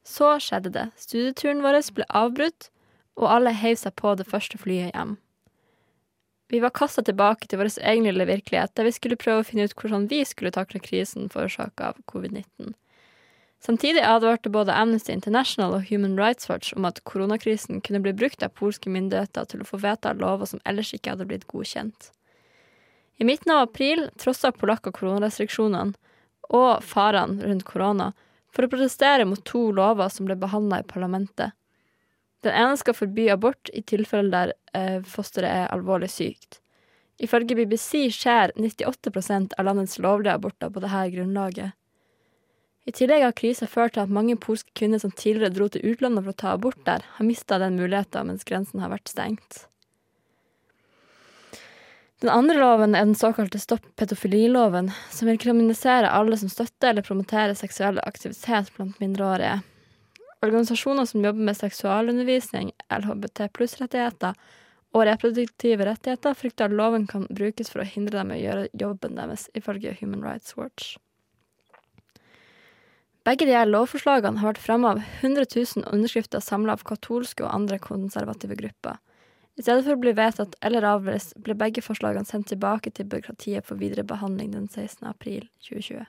Så 0.06 0.38
skjedde 0.38 0.70
det. 0.70 0.90
Studieturen 0.96 1.62
vår 1.62 1.92
ble 1.94 2.04
avbrutt, 2.10 2.68
og 3.16 3.30
alle 3.34 3.52
heiv 3.52 3.78
seg 3.80 3.94
på 3.96 4.14
det 4.14 4.26
første 4.26 4.58
flyet 4.58 4.90
hjem. 4.92 5.16
Vi 6.54 6.60
var 6.60 6.70
kasta 6.70 7.02
tilbake 7.02 7.48
til 7.50 7.58
vår 7.58 7.72
egen 7.82 8.04
lille 8.06 8.24
virkelighet, 8.28 8.70
der 8.78 8.86
vi 8.86 8.92
skulle 8.94 9.16
prøve 9.18 9.42
å 9.42 9.46
finne 9.46 9.64
ut 9.66 9.72
hvordan 9.74 10.04
vi 10.06 10.20
skulle 10.22 10.52
takle 10.54 10.78
krisen 10.78 11.26
forårsaka 11.26 11.88
av 11.88 11.96
covid-19. 12.12 12.76
Samtidig 13.66 14.04
advarte 14.06 14.52
både 14.54 14.76
Amnesty 14.78 15.10
International 15.10 15.74
og 15.74 15.88
Human 15.88 16.14
Rights 16.14 16.46
Watch 16.46 16.70
om 16.78 16.86
at 16.86 17.00
koronakrisen 17.10 17.82
kunne 17.82 17.98
bli 18.04 18.12
brukt 18.14 18.46
av 18.46 18.54
polske 18.54 18.86
myndigheter 18.86 19.48
til 19.50 19.64
å 19.64 19.66
få 19.66 19.82
vedta 19.82 20.12
lover 20.14 20.46
som 20.46 20.62
ellers 20.62 20.94
ikke 20.94 21.16
hadde 21.16 21.26
blitt 21.26 21.48
godkjent. 21.50 22.12
I 23.18 23.26
midten 23.26 23.50
av 23.56 23.64
april 23.66 24.06
trossa 24.22 24.54
polakker 24.54 24.94
koronarestriksjonene 24.94 25.98
og 26.54 26.86
farene 26.86 27.50
rundt 27.50 27.66
korona 27.66 28.12
for 28.54 28.62
å 28.62 28.70
protestere 28.70 29.26
mot 29.26 29.42
to 29.42 29.72
lover 29.74 30.06
som 30.06 30.30
ble 30.30 30.38
behandla 30.38 30.84
i 30.84 30.90
parlamentet. 30.94 31.50
Den 32.44 32.52
ene 32.52 32.76
skal 32.76 32.96
forby 32.96 33.30
abort 33.32 33.70
i 33.72 33.80
tilfeller 33.82 34.32
der 34.32 34.52
eh, 34.76 35.00
fosteret 35.08 35.48
er 35.48 35.72
alvorlig 35.72 36.10
sykt. 36.12 36.60
Ifølge 37.22 37.56
BBC 37.56 38.08
skjer 38.12 38.52
98% 38.58 39.54
av 39.56 39.68
landets 39.68 39.98
lovlige 40.02 40.34
aborter 40.34 40.72
på 40.74 40.82
dette 40.82 41.04
grunnlaget. 41.14 41.72
I 42.84 42.92
tillegg 42.92 43.22
har 43.24 43.36
krisa 43.36 43.66
ført 43.70 43.94
til 43.94 44.02
at 44.02 44.12
mange 44.12 44.36
polske 44.36 44.74
kvinner 44.76 45.00
som 45.00 45.14
tidligere 45.14 45.54
dro 45.54 45.70
til 45.72 45.86
utlandet 45.88 46.26
for 46.26 46.34
å 46.34 46.40
ta 46.42 46.50
abort 46.52 46.82
der, 46.84 47.06
har 47.16 47.24
mista 47.24 47.56
den 47.62 47.78
muligheten 47.80 48.28
mens 48.28 48.44
grensen 48.44 48.82
har 48.84 48.92
vært 48.92 49.08
stengt. 49.08 49.64
Den 52.20 52.32
andre 52.32 52.58
loven 52.60 52.94
er 52.94 53.06
den 53.06 53.16
såkalte 53.16 53.60
Stopp 53.60 53.86
pedofililoven, 54.00 54.90
som 55.12 55.28
vil 55.28 55.40
kriminalisere 55.40 56.12
alle 56.12 56.36
som 56.40 56.52
støtter 56.52 56.92
eller 56.92 57.04
promoterer 57.04 57.56
seksuell 57.56 58.00
aktivitet 58.04 58.70
blant 58.76 59.00
mindreårige. 59.00 59.62
Organisasjoner 60.44 61.06
som 61.08 61.24
jobber 61.24 61.46
med 61.46 61.56
seksualundervisning, 61.56 62.74
LHBT 62.92 63.46
pluss-rettigheter 63.56 64.36
og 64.94 65.06
reproduktive 65.08 65.86
rettigheter, 65.88 66.36
frykter 66.36 66.68
at 66.68 66.76
loven 66.76 67.06
kan 67.10 67.24
brukes 67.32 67.72
for 67.72 67.82
å 67.82 67.88
hindre 67.88 68.20
dem 68.20 68.34
i 68.34 68.36
å 68.36 68.42
gjøre 68.42 68.66
jobben 68.82 69.16
deres, 69.16 69.48
ifølge 69.56 69.96
Human 70.02 70.22
Rights 70.26 70.54
Watch. 70.58 70.94
Begge 73.24 73.48
de 73.48 73.56
her 73.56 73.70
lovforslagene 73.70 74.42
har 74.42 74.52
vært 74.52 74.60
fremme 74.60 74.90
av 74.92 75.00
100 75.00 75.48
000 75.48 75.88
underskrifter 75.88 76.44
samla 76.44 76.76
av 76.76 76.84
katolske 76.84 77.46
og 77.46 77.54
andre 77.54 77.80
konservative 77.80 78.58
grupper. 78.60 79.00
I 79.54 79.62
stedet 79.62 79.84
for 79.86 79.94
å 79.94 80.00
bli 80.02 80.10
vedtatt 80.18 80.56
eller 80.66 80.82
avvist, 80.82 81.36
ble 81.46 81.54
begge 81.54 81.82
forslagene 81.86 82.26
sendt 82.26 82.48
tilbake 82.50 82.90
til 82.90 83.06
byråkratiet 83.06 83.62
for 83.68 83.78
videre 83.78 84.02
behandling 84.02 84.50
den 84.50 84.64
16. 84.66 85.06
april 85.06 85.44
2020. 85.62 86.06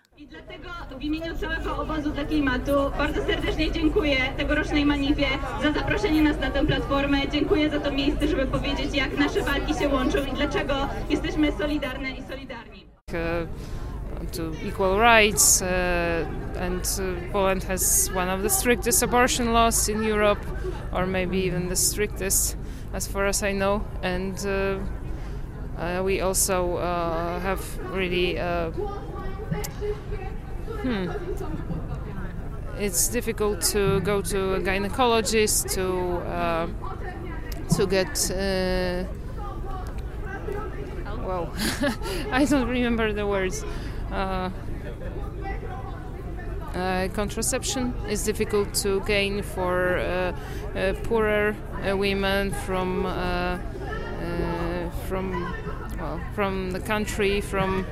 W 0.97 1.03
imieniu 1.03 1.36
całego 1.38 1.77
obozu 1.84 2.12
dla 2.12 2.25
klimatu 2.25 2.71
bardzo 2.97 3.25
serdecznie 3.25 3.71
dziękuję 3.71 4.17
tegorocznej 4.38 4.86
Manifie 4.86 5.27
za 5.62 5.71
zaproszenie 5.71 6.23
nas 6.23 6.39
na 6.39 6.51
tę 6.51 6.65
platformę. 6.65 7.17
Dziękuję 7.31 7.69
za 7.69 7.79
to 7.79 7.91
miejsce, 7.91 8.27
żeby 8.27 8.45
powiedzieć, 8.45 8.95
jak 8.95 9.17
nasze 9.17 9.41
walki 9.41 9.73
się 9.73 9.89
łączą 9.89 10.25
i 10.25 10.34
dlaczego 10.34 10.89
jesteśmy 11.10 11.51
solidarne 11.51 12.12
i 12.12 12.23
solidarni. 12.23 12.86
Uh, 13.13 13.47
to 14.31 14.67
equal 14.67 14.99
rights, 14.99 15.62
uh, 15.62 15.67
and 16.62 16.99
uh, 16.99 17.31
Poland 17.31 17.63
has 17.63 18.10
one 18.15 18.34
of 18.34 18.41
the 18.41 18.49
strictest 18.49 19.03
abortion 19.03 19.53
laws 19.53 19.89
in 19.89 20.03
Europe, 20.03 20.41
or 20.91 21.05
maybe 21.05 21.38
even 21.38 21.69
the 21.69 21.75
strictest, 21.75 22.58
as 22.95 23.05
far 23.05 23.27
as 23.27 23.43
I 23.43 23.51
know. 23.51 23.84
And 24.01 24.38
uh, 24.45 24.79
uh, 25.77 26.01
we 26.03 26.21
also 26.21 26.77
uh, 26.77 27.39
have 27.41 27.62
really. 27.91 28.38
Hmm. 30.81 31.12
It's 32.77 33.08
difficult 33.08 33.62
to 33.73 33.99
go 34.01 34.21
to 34.21 34.55
a 34.55 34.60
gynecologist 34.60 35.71
to 35.75 35.86
to 37.75 37.88
get. 37.88 38.15
Well, 41.25 41.51
I 42.31 42.45
don't 42.45 42.69
remember 42.69 43.12
the 43.12 43.25
words. 43.25 43.65
Uh, 44.12 44.51
uh, 46.75 47.07
contraception 47.13 47.93
is 48.09 48.25
difficult 48.25 48.73
to 48.73 48.99
gain 49.05 49.41
for 49.41 49.97
uh, 49.97 50.35
uh, 50.77 50.93
poorer 51.03 51.55
uh, 51.89 51.95
women 51.95 52.51
from 52.51 53.03
from 55.07 55.31
well 55.97 56.19
from 56.33 56.71
the 56.71 56.79
country, 56.81 57.39
from 57.39 57.85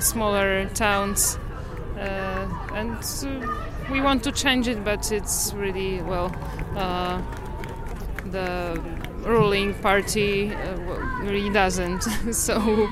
smaller 0.00 0.64
towns, 0.70 1.38
and 1.96 2.98
we 3.90 4.00
want 4.00 4.24
to 4.24 4.32
change 4.32 4.66
it, 4.66 4.82
but 4.82 5.12
it's 5.12 5.52
really 5.52 6.00
well 6.02 6.30
the 8.30 8.80
ruling 9.24 9.74
party 9.74 10.50
really 11.20 11.50
doesn't. 11.50 12.02
so, 12.32 12.88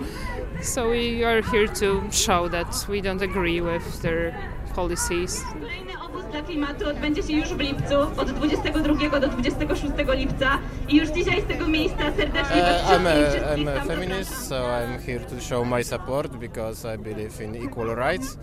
so 0.60 0.90
we 0.90 1.24
are 1.24 1.42
here 1.42 1.66
to 1.66 2.10
show 2.10 2.48
that 2.48 2.86
we 2.88 3.00
don't 3.00 3.22
agree 3.22 3.60
with 3.60 4.02
their 4.02 4.51
policies. 4.74 5.42
Kolejny 5.60 5.92
obóz 6.06 6.22
dla 6.30 6.42
klimatu 6.42 6.88
odbędzie 6.88 7.22
się 7.22 7.32
już 7.32 7.48
w 7.48 7.60
lipcu, 7.60 8.00
od 8.16 8.30
22 8.30 9.20
do 9.20 9.28
26 9.28 9.82
lipca. 10.14 10.58
I 10.88 10.96
już 10.96 11.08
dzisiaj 11.08 11.42
z 11.42 11.44
tego 11.44 11.66
miejsca 11.66 12.02
serdecznie 12.16 12.62
Was 12.62 12.82
Uh, 12.82 12.88
I'm 12.90 13.06
a, 13.06 13.54
I'm 13.54 13.68
a 13.68 13.84
feminist, 13.84 14.48
so 14.48 14.54
I'm 14.54 14.98
here 15.06 15.20
to 15.20 15.40
show 15.40 15.66
my 15.66 15.84
support 15.84 16.36
because 16.36 16.94
I 16.94 16.98
believe 16.98 17.44
in 17.44 17.56
equal 17.56 17.94
rights, 17.94 18.38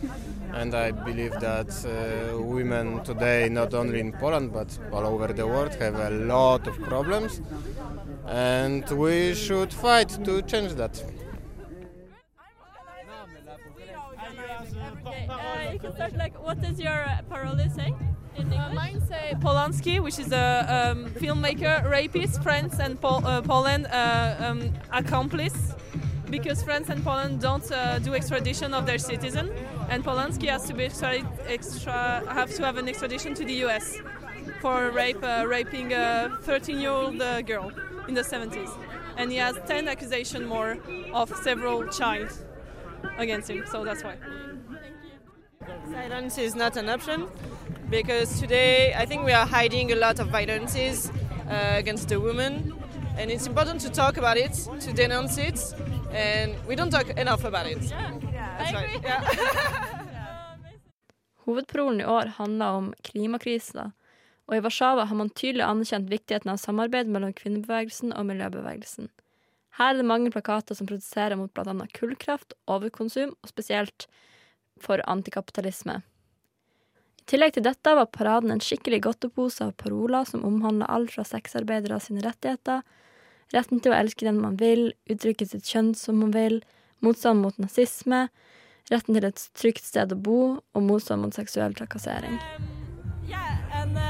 and 0.53 0.73
I 0.75 0.93
believe 0.93 1.39
that 1.39 1.67
uh, 1.85 2.55
women 2.55 2.99
today, 2.99 3.49
not 3.49 3.73
only 3.73 3.99
in 3.99 4.11
Poland 4.11 4.51
but 4.51 4.79
all 4.91 5.05
over 5.05 5.33
the 5.33 5.47
world, 5.47 5.75
have 5.79 5.95
a 6.07 6.09
lot 6.09 6.67
of 6.67 6.79
problems, 6.79 7.41
and 8.27 8.83
we 8.91 9.35
should 9.35 9.73
fight 9.73 10.23
to 10.25 10.41
change 10.41 10.73
that. 10.75 11.03
Uh, 15.89 15.95
start 15.95 16.15
like, 16.17 16.43
what 16.43 16.61
does 16.61 16.79
your 16.79 17.03
uh, 17.03 17.21
parole 17.29 17.57
say? 17.75 17.93
In 18.35 18.53
English? 18.53 18.75
Mine 18.75 19.01
say 19.07 19.33
Polanski, 19.39 19.99
which 19.99 20.19
is 20.19 20.31
a 20.31 20.91
um, 20.91 21.09
filmmaker, 21.11 21.89
rapist, 21.89 22.41
France 22.43 22.79
and 22.79 22.99
Pol- 23.01 23.25
uh, 23.25 23.41
Poland 23.41 23.87
uh, 23.87 24.35
um, 24.39 24.71
accomplice, 24.91 25.73
because 26.29 26.61
France 26.61 26.89
and 26.89 27.03
Poland 27.03 27.41
don't 27.41 27.69
uh, 27.71 27.99
do 27.99 28.13
extradition 28.13 28.73
of 28.73 28.85
their 28.85 28.99
citizen, 28.99 29.51
and 29.89 30.03
Polanski 30.03 30.47
has 30.47 30.65
to 30.65 30.73
be 30.73 30.85
extra, 30.85 31.27
extra 31.47 32.23
have 32.29 32.53
to 32.55 32.63
have 32.63 32.77
an 32.77 32.87
extradition 32.87 33.33
to 33.33 33.43
the 33.43 33.53
U.S. 33.65 33.97
for 34.61 34.91
rape, 34.91 35.23
uh, 35.23 35.45
raping 35.47 35.91
a 35.93 36.37
13-year-old 36.45 37.21
uh, 37.21 37.41
girl 37.41 37.71
in 38.07 38.13
the 38.13 38.21
70s, 38.21 38.71
and 39.17 39.31
he 39.31 39.37
has 39.37 39.57
10 39.65 39.87
accusations 39.87 40.47
more 40.47 40.77
of 41.13 41.35
several 41.43 41.87
child 41.87 42.29
against 43.17 43.49
him, 43.49 43.65
so 43.71 43.83
that's 43.83 44.03
why. 44.03 44.15
Silence 45.91 46.37
is 46.37 46.55
not 46.55 46.77
an 46.77 46.89
option 46.89 47.27
because 47.89 48.39
today 48.39 48.93
I 48.93 49.05
think 49.05 49.25
we 49.25 49.31
are 49.31 49.45
hiding 49.45 49.91
a 49.91 49.95
lot 49.95 50.19
of 50.19 50.27
violences 50.27 51.11
uh, 51.49 51.75
against 51.77 52.09
the 52.09 52.19
women, 52.19 52.73
and 53.17 53.31
it's 53.31 53.47
important 53.47 53.81
to 53.81 53.89
talk 53.89 54.17
about 54.17 54.37
it, 54.37 54.53
to 54.81 54.93
denounce 54.93 55.37
it, 55.37 55.59
and 56.11 56.55
we 56.67 56.75
don't 56.75 56.91
talk 56.91 57.09
enough 57.17 57.43
about 57.43 57.65
it. 57.65 57.81
Yeah, 57.81 58.73
right. 58.73 59.03
Yeah. 59.03 59.23
Hovedprolen 61.45 62.01
i 62.01 62.05
år 62.05 62.25
handler 62.37 62.65
om 62.65 62.93
klimakrisa, 63.01 63.91
og 64.47 64.57
i 64.57 64.61
Warszawa 64.61 65.07
har 65.09 65.15
man 65.15 65.29
tydelig 65.29 65.65
anerkjent 65.65 66.11
viktigheten 66.11 66.51
av 66.53 66.61
samarbeid 66.61 67.09
mellom 67.09 67.33
kvinnebevegelsen 67.33 68.13
og 68.13 68.27
miljøbevegelsen. 68.29 69.09
Her 69.79 69.93
er 69.93 69.97
det 69.97 70.05
mange 70.05 70.31
plakater 70.31 70.77
som 70.77 70.87
protesterer 70.87 71.39
mot 71.39 71.53
bl.a. 71.53 71.73
kullkraft, 71.97 72.53
overkonsum 72.67 73.33
og 73.41 73.49
spesielt 73.49 74.05
for 74.81 75.03
antikapitalisme. 75.09 75.99
I 77.19 77.25
tillegg 77.29 77.53
til 77.55 77.65
dette 77.67 77.93
var 77.93 78.09
paraden 78.09 78.51
en 78.53 78.63
skikkelig 78.63 79.03
godtepose 79.05 79.67
av 79.67 79.75
paroler 79.77 80.25
som 80.25 80.45
omhandler 80.47 80.89
alt 80.89 81.13
fra 81.13 81.25
sexarbeidere 81.27 81.99
sine 82.01 82.23
rettigheter, 82.25 82.81
retten 83.53 83.81
til 83.81 83.93
å 83.93 83.99
elske 83.99 84.25
den 84.25 84.41
man 84.41 84.57
vil, 84.61 84.91
uttrykke 85.09 85.45
sitt 85.49 85.69
kjønn 85.69 85.93
som 85.97 86.21
man 86.23 86.33
vil, 86.33 86.61
motstand 87.05 87.43
mot 87.45 87.57
nazisme, 87.61 88.27
retten 88.89 89.17
til 89.17 89.29
et 89.29 89.45
trygt 89.57 89.85
sted 89.85 90.13
å 90.13 90.17
bo 90.17 90.41
og 90.57 90.85
motstand 90.85 91.21
mot 91.25 91.37
seksuell 91.37 91.77
trakassering. 91.77 92.39
Um, 92.57 93.29
yeah, 93.29 93.61
and, 93.73 93.97
uh, 93.97 94.09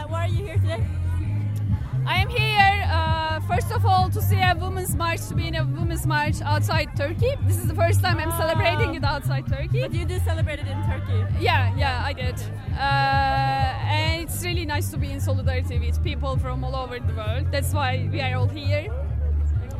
a 4.49 4.55
women's 4.55 4.95
march, 4.95 5.27
to 5.27 5.35
be 5.35 5.47
in 5.47 5.55
a 5.55 5.63
women's 5.63 6.07
march 6.07 6.41
outside 6.41 6.89
Turkey. 6.97 7.35
This 7.43 7.57
is 7.57 7.67
the 7.67 7.75
first 7.75 8.01
time 8.01 8.17
I'm 8.17 8.31
celebrating 8.31 8.95
it 8.95 9.03
outside 9.03 9.47
Turkey. 9.47 9.81
But 9.81 9.93
you 9.93 10.05
do 10.05 10.19
celebrate 10.19 10.59
it 10.59 10.67
in 10.67 10.81
Turkey. 10.83 11.23
Yeah, 11.39 11.75
yeah, 11.77 12.03
I 12.03 12.13
did. 12.13 12.35
Uh, 12.73 12.79
and 12.79 14.23
it's 14.23 14.43
really 14.43 14.65
nice 14.65 14.89
to 14.89 14.97
be 14.97 15.11
in 15.11 15.19
solidarity 15.19 15.77
with 15.77 16.03
people 16.03 16.37
from 16.37 16.63
all 16.63 16.75
over 16.75 16.99
the 16.99 17.13
world. 17.13 17.51
That's 17.51 17.73
why 17.73 18.09
we 18.11 18.21
are 18.21 18.35
all 18.37 18.47
here. 18.47 18.91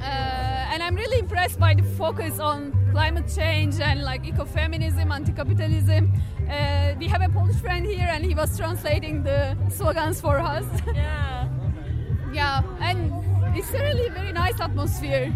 Uh, 0.01 0.71
and 0.71 0.84
I'm 0.84 0.95
really 0.95 1.19
impressed 1.19 1.60
by 1.60 1.73
the 1.73 1.84
focus 1.84 2.39
on 2.39 2.71
climate 2.91 3.32
change 3.36 3.79
and 3.79 4.03
like 4.03 4.23
ecofeminism, 4.23 5.12
anti-capitalism. 5.12 6.13
Uh, 6.47 6.93
we 6.99 7.08
have 7.08 7.21
a 7.21 7.29
Polish 7.29 7.58
friend 7.58 7.86
here, 7.86 8.08
and 8.10 8.23
he 8.23 8.36
was 8.36 8.55
translating 8.55 9.23
the 9.23 9.58
slogans 9.69 10.21
for 10.21 10.39
us. 10.39 10.65
Yeah. 10.93 11.49
yeah, 12.34 12.62
and 12.79 13.12
it's 13.56 13.74
a 13.74 13.80
really 13.80 14.10
very 14.10 14.32
nice 14.32 14.60
atmosphere. 14.60 15.34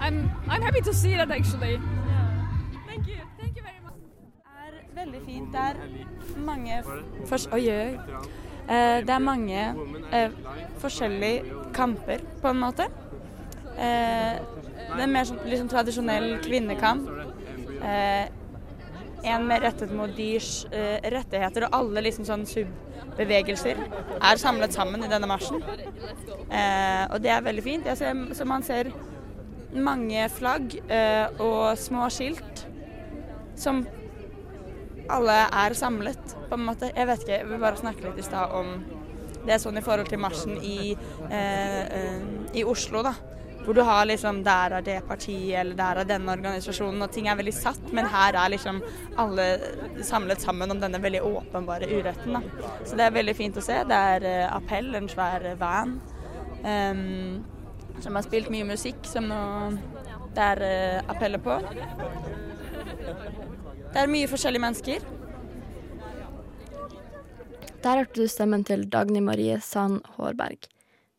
I'm 0.00 0.30
I'm 0.48 0.62
happy 0.62 0.80
to 0.80 0.92
see 0.94 1.14
that 1.16 1.30
actually. 1.30 1.80
Thank 2.86 3.06
you. 3.06 3.18
Thank 3.40 3.56
you 3.56 3.62
very 3.62 3.80
much. 3.84 4.00
er 4.68 5.04
veldig 5.04 5.20
fint. 5.26 5.52
Det 5.52 5.60
er 5.60 5.74
mange 6.36 6.82
først, 7.26 7.48
Oi, 7.52 7.68
oi. 7.68 7.98
Eh, 8.70 9.00
det 9.06 9.10
er 9.10 9.18
mange 9.18 9.74
eh, 10.12 10.30
forskjellige 10.78 11.42
kamper, 11.74 12.18
på 12.42 12.48
en 12.48 12.60
måte. 12.60 12.86
Eh, 13.78 14.36
det 14.90 15.02
er 15.02 15.10
mer 15.10 15.24
sånn 15.26 15.40
liksom 15.46 15.70
tradisjonell 15.70 16.36
kvinnekamp. 16.44 17.08
Eh, 17.80 18.26
en 19.26 19.46
mer 19.48 19.62
rettet 19.64 19.92
mot 19.94 20.10
dyrs 20.16 20.64
uh, 20.72 20.98
rettigheter, 21.12 21.66
og 21.66 21.76
alle 21.80 22.04
liksom 22.06 22.26
sånn 22.28 22.46
subbevegelser 22.48 23.80
er 23.80 24.40
samlet 24.40 24.74
sammen 24.76 25.04
i 25.04 25.10
denne 25.10 25.28
marsjen. 25.30 25.62
Uh, 26.50 27.04
og 27.10 27.20
det 27.24 27.32
er 27.34 27.46
veldig 27.46 27.64
fint. 27.64 27.88
Ser, 27.98 28.24
så 28.36 28.46
man 28.48 28.66
ser 28.66 28.92
mange 29.76 30.26
flagg 30.34 30.76
uh, 30.90 31.40
og 31.42 31.64
små 31.78 32.08
skilt 32.12 32.64
som 33.60 33.84
alle 35.10 35.36
er 35.58 35.74
samlet, 35.74 36.36
på 36.48 36.56
en 36.56 36.66
måte. 36.68 36.92
Jeg 36.94 37.08
vet 37.10 37.24
ikke, 37.24 37.36
jeg 37.40 37.50
vil 37.50 37.62
bare 37.62 37.80
snakke 37.80 38.06
litt 38.06 38.20
i 38.22 38.26
stad 38.26 38.54
om 38.54 38.76
det 39.40 39.56
er 39.56 39.62
sånn 39.62 39.80
i 39.80 39.82
forhold 39.82 40.10
til 40.12 40.20
marsjen 40.20 40.58
i, 40.60 40.92
i 42.52 42.62
Oslo, 42.68 43.00
da. 43.02 43.14
Hvor 43.64 43.76
du 43.76 43.82
har 43.84 44.06
liksom 44.08 44.42
Der 44.44 44.72
er 44.78 44.82
det 44.82 44.96
partiet, 45.08 45.60
eller 45.60 45.74
der 45.76 46.00
er 46.00 46.08
denne 46.08 46.32
organisasjonen, 46.32 47.02
og 47.02 47.12
ting 47.12 47.28
er 47.28 47.36
veldig 47.36 47.54
satt. 47.54 47.92
Men 47.92 48.08
her 48.08 48.34
er 48.34 48.54
liksom 48.54 48.80
alle 49.20 49.46
samlet 50.02 50.40
sammen 50.40 50.70
om 50.70 50.80
denne 50.80 51.02
veldig 51.02 51.22
åpenbare 51.22 51.88
uretten, 51.90 52.38
da. 52.38 52.70
Så 52.84 52.96
det 52.96 53.06
er 53.06 53.16
veldig 53.18 53.36
fint 53.36 53.60
å 53.60 53.64
se. 53.64 53.76
Det 53.84 54.00
er 54.14 54.26
uh, 54.26 54.56
Appell, 54.56 54.94
en 54.96 55.08
svær 55.12 55.44
eh, 55.52 55.58
van. 55.60 56.00
um, 56.64 57.44
som 58.00 58.16
har 58.16 58.24
spilt 58.24 58.48
mye 58.48 58.64
musikk, 58.64 59.04
som 59.04 59.26
nå 59.28 59.40
det 60.34 60.44
er 60.54 60.60
uh, 60.62 61.10
appeller 61.10 61.42
på. 61.42 61.56
Det 63.90 63.98
er 63.98 64.10
mye 64.10 64.28
forskjellige 64.30 64.62
mennesker. 64.62 65.08
Der 67.80 67.96
hørte 67.96 68.20
du 68.22 68.28
stemmen 68.28 68.64
til 68.64 68.84
Dagny 68.92 69.20
Marie 69.24 69.60
Sand 69.64 70.04
Hårberg. 70.16 70.68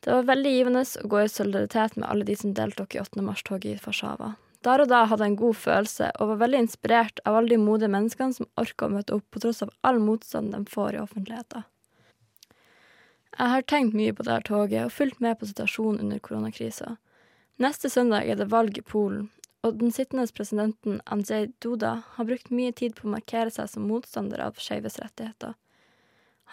Det 0.01 0.13
var 0.13 0.23
veldig 0.25 0.51
givende 0.51 0.81
å 0.81 1.07
gå 1.07 1.19
i 1.21 1.29
solidaritet 1.29 1.97
med 1.97 2.07
alle 2.09 2.25
de 2.25 2.35
som 2.37 2.53
deltok 2.57 2.95
i 2.95 3.01
8. 3.03 3.21
mars-toget 3.21 3.75
i 3.75 3.81
Warszawa. 3.83 4.31
Der 4.65 4.81
og 4.81 4.89
da 4.89 5.03
hadde 5.09 5.25
jeg 5.25 5.33
en 5.33 5.41
god 5.41 5.57
følelse, 5.57 6.07
og 6.17 6.31
var 6.31 6.39
veldig 6.41 6.61
inspirert 6.63 7.21
av 7.25 7.37
alle 7.37 7.53
de 7.53 7.59
modige 7.61 7.89
menneskene 7.93 8.33
som 8.37 8.49
orker 8.61 8.87
å 8.87 8.95
møte 8.95 9.17
opp 9.17 9.25
på 9.33 9.41
tross 9.41 9.61
av 9.65 9.73
all 9.85 10.01
motstand 10.01 10.53
de 10.53 10.61
får 10.69 10.97
i 10.97 11.01
offentligheten. 11.01 11.67
Jeg 13.37 13.53
har 13.53 13.65
tenkt 13.69 13.95
mye 13.97 14.13
på 14.13 14.25
dette 14.27 14.49
toget 14.49 14.87
og 14.87 14.93
fulgt 14.93 15.21
med 15.23 15.37
på 15.39 15.49
situasjonen 15.49 16.01
under 16.03 16.21
koronakrisa. 16.21 16.95
Neste 17.61 17.89
søndag 17.89 18.25
er 18.25 18.41
det 18.41 18.49
valg 18.51 18.77
i 18.77 18.85
Polen, 18.85 19.29
og 19.61 19.77
den 19.81 19.93
sittende 19.93 20.25
presidenten 20.33 20.97
Andrzej 21.05 21.51
Duda 21.61 21.93
har 22.17 22.29
brukt 22.29 22.49
mye 22.49 22.73
tid 22.73 22.97
på 22.97 23.05
å 23.05 23.13
markere 23.13 23.53
seg 23.53 23.69
som 23.69 23.85
motstander 23.89 24.41
av 24.41 24.57
skeives 24.57 24.97
rettigheter. 25.01 25.53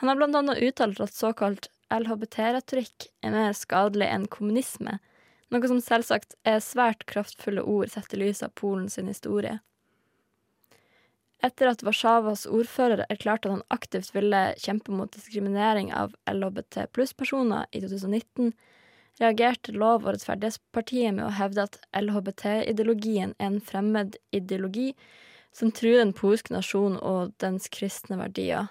Han 0.00 0.12
har 0.12 0.20
blant 0.20 0.36
annet 0.36 0.60
uttalt 0.62 1.00
at 1.00 1.16
såkalt 1.16 1.70
LHBT-retorikk 1.94 3.08
er 3.24 3.32
mer 3.32 3.54
skadelig 3.56 4.08
enn 4.12 4.26
kommunisme, 4.32 4.98
noe 5.48 5.70
som 5.70 5.80
selvsagt 5.80 6.36
er 6.48 6.60
svært 6.64 7.06
kraftfulle 7.08 7.64
ord 7.64 7.92
sett 7.92 8.12
i 8.12 8.20
lys 8.20 8.42
av 8.44 8.52
Polen 8.60 8.90
sin 8.92 9.08
historie. 9.08 9.58
Etter 11.44 11.70
at 11.70 11.84
Warszawas 11.86 12.48
ordfører 12.50 13.04
erklærte 13.06 13.46
at 13.46 13.54
han 13.54 13.66
aktivt 13.70 14.10
ville 14.14 14.40
kjempe 14.58 14.90
mot 14.92 15.12
diskriminering 15.14 15.92
av 15.94 16.16
LHBT 16.26 16.88
pluss-personer 16.96 17.68
i 17.70 17.82
2019, 17.84 18.50
reagerte 19.22 19.74
Lov- 19.74 20.04
og 20.04 20.16
rettferdighetspartiet 20.16 21.14
med 21.14 21.28
å 21.28 21.34
hevde 21.38 21.68
at 21.68 21.78
LHBT-ideologien 21.96 23.36
er 23.38 23.52
en 23.52 23.62
fremmed 23.62 24.18
ideologi 24.34 24.92
som 25.54 25.70
truer 25.74 26.02
den 26.02 26.14
polske 26.14 26.54
nasjonen 26.54 26.98
og 27.02 27.32
dens 27.42 27.70
kristne 27.72 28.18
verdier. 28.20 28.68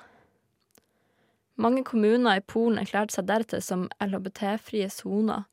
Mange 1.57 1.81
kommuner 1.83 2.37
i 2.37 2.45
Polen 2.45 2.77
erklærte 2.77 3.17
seg 3.17 3.25
deretter 3.29 3.61
som 3.65 3.87
LHBT-frie 4.03 4.89
soner. 4.93 5.47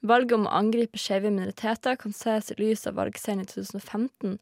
Valget 0.00 0.38
om 0.38 0.46
å 0.48 0.54
angripe 0.56 0.98
skeive 0.98 1.28
minoriteter 1.28 1.98
kan 2.00 2.14
ses 2.16 2.48
i 2.54 2.56
lys 2.56 2.86
av 2.88 2.96
valgseieren 2.96 3.44
i 3.44 3.50
2015, 3.50 4.38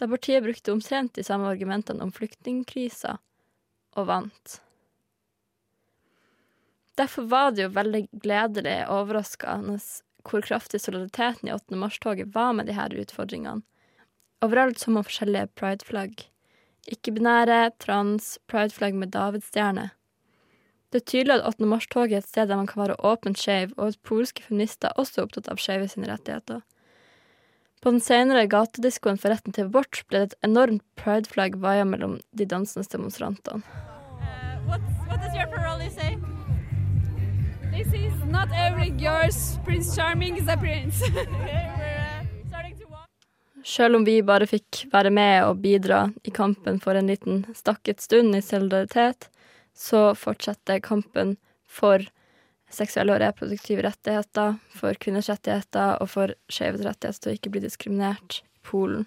da 0.00 0.08
partiet 0.08 0.44
brukte 0.44 0.72
omtrent 0.72 1.12
de 1.18 1.24
samme 1.26 1.50
argumentene 1.52 2.00
om 2.00 2.12
flyktningkrisa, 2.16 3.18
og 4.00 4.08
vant. 4.08 4.56
Derfor 6.96 7.28
var 7.28 7.52
det 7.52 7.66
jo 7.66 7.76
veldig 7.76 8.06
gledelig 8.24 8.78
og 8.86 9.02
overraskende 9.02 9.76
hvor 10.28 10.44
kraftig 10.44 10.80
solidariteten 10.80 11.48
i 11.48 11.54
8. 11.54 11.76
mars-toget 11.76 12.32
var 12.34 12.52
med 12.56 12.72
her 12.72 12.92
utfordringene. 12.96 13.64
Overalt 14.42 14.80
så 14.80 14.90
man 14.90 15.04
forskjellige 15.06 15.52
prideflagg. 15.60 16.28
ikke-binære, 16.86 17.70
trans, 17.78 18.38
prideflagg 18.50 18.94
med 18.94 19.12
davidsstjerne. 19.14 19.90
Det 20.92 21.00
er 21.00 21.08
tydelig 21.08 21.38
at 21.38 21.46
8. 21.48 21.64
mars-toget 21.64 22.12
er 22.12 22.20
et 22.20 22.28
sted 22.28 22.50
der 22.50 22.58
man 22.60 22.66
kan 22.68 22.82
være 22.82 22.98
åpent 23.00 23.38
skeiv, 23.40 23.70
og 23.78 23.86
at 23.94 24.02
polske 24.04 24.44
feminister 24.44 24.92
også 25.00 25.22
er 25.22 25.24
opptatt 25.24 25.48
av 25.48 25.56
skeive 25.56 25.88
sine 25.88 26.10
rettigheter. 26.10 26.60
På 27.80 27.90
den 27.94 28.02
senere 28.04 28.44
gatediskoen 28.46 29.16
for 29.18 29.32
retten 29.32 29.56
til 29.56 29.70
abort 29.70 30.02
ble 30.10 30.20
det 30.20 30.28
et 30.28 30.44
enormt 30.50 30.84
prideflagg 31.00 31.56
vaia 31.64 31.88
mellom 31.88 32.18
de 32.36 32.46
dansende 32.46 32.84
demonstrantene. 32.92 33.64
Selv 33.64 34.84
what 35.08 35.24
does 35.24 35.34
your 35.34 35.48
parole 35.48 35.88
say? 35.96 36.18
This 37.72 37.88
is 37.96 38.12
not 38.28 38.52
every 38.52 38.90
girl's 38.90 39.58
Prince 39.64 39.96
Charming 39.96 40.36
is 40.36 40.46
a 40.48 40.56
prince. 40.60 41.00
Sjøl 43.64 43.96
om 43.96 44.04
vi 44.04 44.20
bare 44.26 44.46
fikk 44.50 44.84
være 44.92 45.10
med 45.14 45.44
og 45.46 45.60
bidra 45.62 46.04
i 46.26 46.30
kampen 46.34 46.80
for 46.82 46.98
en 46.98 47.08
liten 47.08 47.44
stakket 47.54 48.02
stund 48.02 48.34
i 48.36 48.42
solidaritet, 48.42 49.31
så 49.76 50.12
fortsetter 50.18 50.82
kampen 50.84 51.36
for 51.68 52.04
seksuelle 52.72 53.14
og 53.14 53.20
reproduktive 53.22 53.84
rettigheter, 53.84 54.56
for 54.72 54.96
kvinners 55.00 55.28
rettigheter 55.32 55.98
og 56.00 56.10
for 56.12 56.32
skeives 56.52 56.84
rettigheter 56.86 57.20
til 57.20 57.32
å 57.32 57.36
ikke 57.38 57.52
bli 57.52 57.64
diskriminert 57.64 58.40
i 58.40 58.64
Polen. 58.68 59.06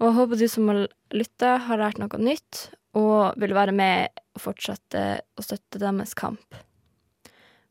Og 0.00 0.08
jeg 0.08 0.16
håper 0.18 0.40
du 0.40 0.46
som 0.50 0.70
har 0.70 0.86
lytta, 1.14 1.56
har 1.68 1.80
lært 1.80 2.00
noe 2.02 2.20
nytt 2.20 2.68
og 2.98 3.38
vil 3.40 3.54
være 3.56 3.74
med 3.74 4.22
og 4.34 4.42
fortsette 4.42 5.04
å 5.38 5.44
støtte 5.44 5.80
deres 5.82 6.14
kamp. 6.18 6.58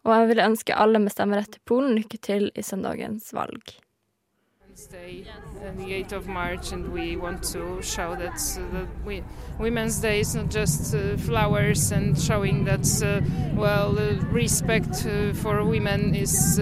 Og 0.03 0.11
jeg 0.11 0.29
vil 0.31 0.43
ønske 0.43 0.75
alle 0.75 0.99
med 0.99 1.13
stemmerett 1.13 1.59
i 1.59 1.63
Polen 1.67 1.95
lykke 1.95 2.19
til 2.23 2.49
i 2.55 2.63
søndagens 2.65 3.29
valg. 3.35 3.75
Day, 4.73 5.25
uh, 5.61 5.71
the 5.77 5.93
8th 6.03 6.13
of 6.13 6.27
March, 6.27 6.71
and 6.71 6.91
we 6.91 7.15
want 7.15 7.43
to 7.53 7.79
show 7.83 8.15
that, 8.15 8.41
uh, 8.57 8.73
that 8.73 8.87
we, 9.05 9.23
Women's 9.59 9.99
Day 9.99 10.19
is 10.19 10.33
not 10.33 10.49
just 10.49 10.95
uh, 10.95 11.15
flowers 11.17 11.91
and 11.91 12.19
showing 12.19 12.65
that, 12.65 12.87
uh, 13.03 13.21
well, 13.55 13.97
uh, 13.99 14.15
respect 14.31 15.05
uh, 15.05 15.33
for 15.33 15.63
women 15.63 16.15
is, 16.15 16.57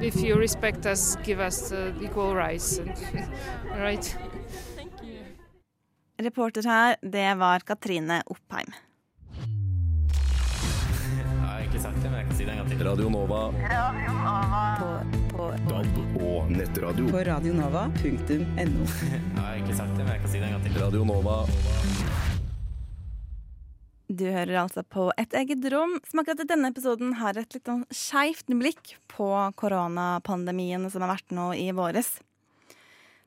if 0.00 0.16
you 0.20 0.34
respect 0.34 0.84
us, 0.84 1.14
give 1.22 1.38
us 1.38 1.72
equal 2.02 2.34
rights. 2.34 2.78
And, 2.78 2.92
right? 3.78 4.16
Reporter 6.20 6.62
her, 6.62 6.96
det 7.02 7.38
var 7.38 7.60
Katrine 7.60 8.22
Oppheim. 8.26 8.72
ikke 11.68 11.82
sagt 11.82 11.96
det, 12.02 12.10
men 12.10 12.18
jeg 12.18 12.26
kan 12.26 12.36
si 12.36 12.44
det 12.44 12.52
en 12.52 12.58
gang 12.58 12.68
til. 12.68 12.88
Radio 12.88 13.08
Nova. 13.08 13.40
På, 14.78 14.88
på 15.36 15.50
DAB 15.68 16.07
og 16.38 16.50
nettradio. 16.54 17.08
På 17.10 17.22
radionova.no. 17.26 18.86
jeg 19.12 19.22
har 19.38 19.58
ikke 19.58 19.76
sagt 19.76 19.96
det, 19.96 20.04
men 20.04 20.14
jeg 20.14 20.22
kan 20.22 20.32
si 20.32 20.40
det 20.40 20.48
en 20.48 20.56
gang 20.56 20.66
til. 20.66 20.78
Radio 20.78 21.04
Nova. 21.08 21.40
Du 24.08 24.24
hører 24.24 24.54
altså 24.62 24.82
på 24.88 25.10
Et 25.20 25.34
eget 25.36 25.66
rom, 25.72 25.98
som 26.08 26.22
akkurat 26.22 26.40
i 26.40 26.48
denne 26.48 26.70
episoden 26.72 27.12
har 27.20 27.36
et 27.36 27.52
litt 27.52 27.68
sånn 27.68 27.84
skeivt 27.92 28.48
blikk 28.48 28.94
på 29.10 29.28
koronapandemien 29.60 30.88
som 30.88 31.04
har 31.04 31.12
vært 31.18 31.36
nå 31.36 31.50
i 31.58 31.68
våres. 31.76 32.14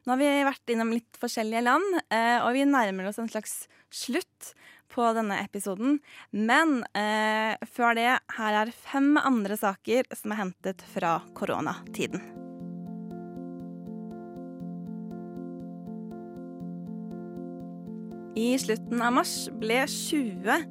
Nå 0.02 0.16
har 0.16 0.22
vi 0.22 0.32
vært 0.48 0.74
innom 0.74 0.96
litt 0.96 1.20
forskjellige 1.22 1.62
land, 1.68 2.00
eh, 2.10 2.40
og 2.42 2.56
vi 2.58 2.66
nærmer 2.66 3.12
oss 3.12 3.22
en 3.22 3.30
slags 3.30 3.68
slutt 3.94 4.56
på 4.92 5.06
denne 5.14 5.38
episoden. 5.46 6.00
Men 6.34 6.82
eh, 6.98 7.54
før 7.70 7.94
det, 8.00 8.10
her 8.40 8.62
er 8.64 8.74
fem 8.74 9.14
andre 9.22 9.60
saker 9.62 10.10
som 10.18 10.34
er 10.34 10.48
hentet 10.48 10.88
fra 10.96 11.20
koronatiden. 11.38 12.41
I 18.36 18.56
slutten 18.56 19.02
av 19.04 19.12
mars 19.12 19.50
ble 19.60 19.82
20 19.92 20.62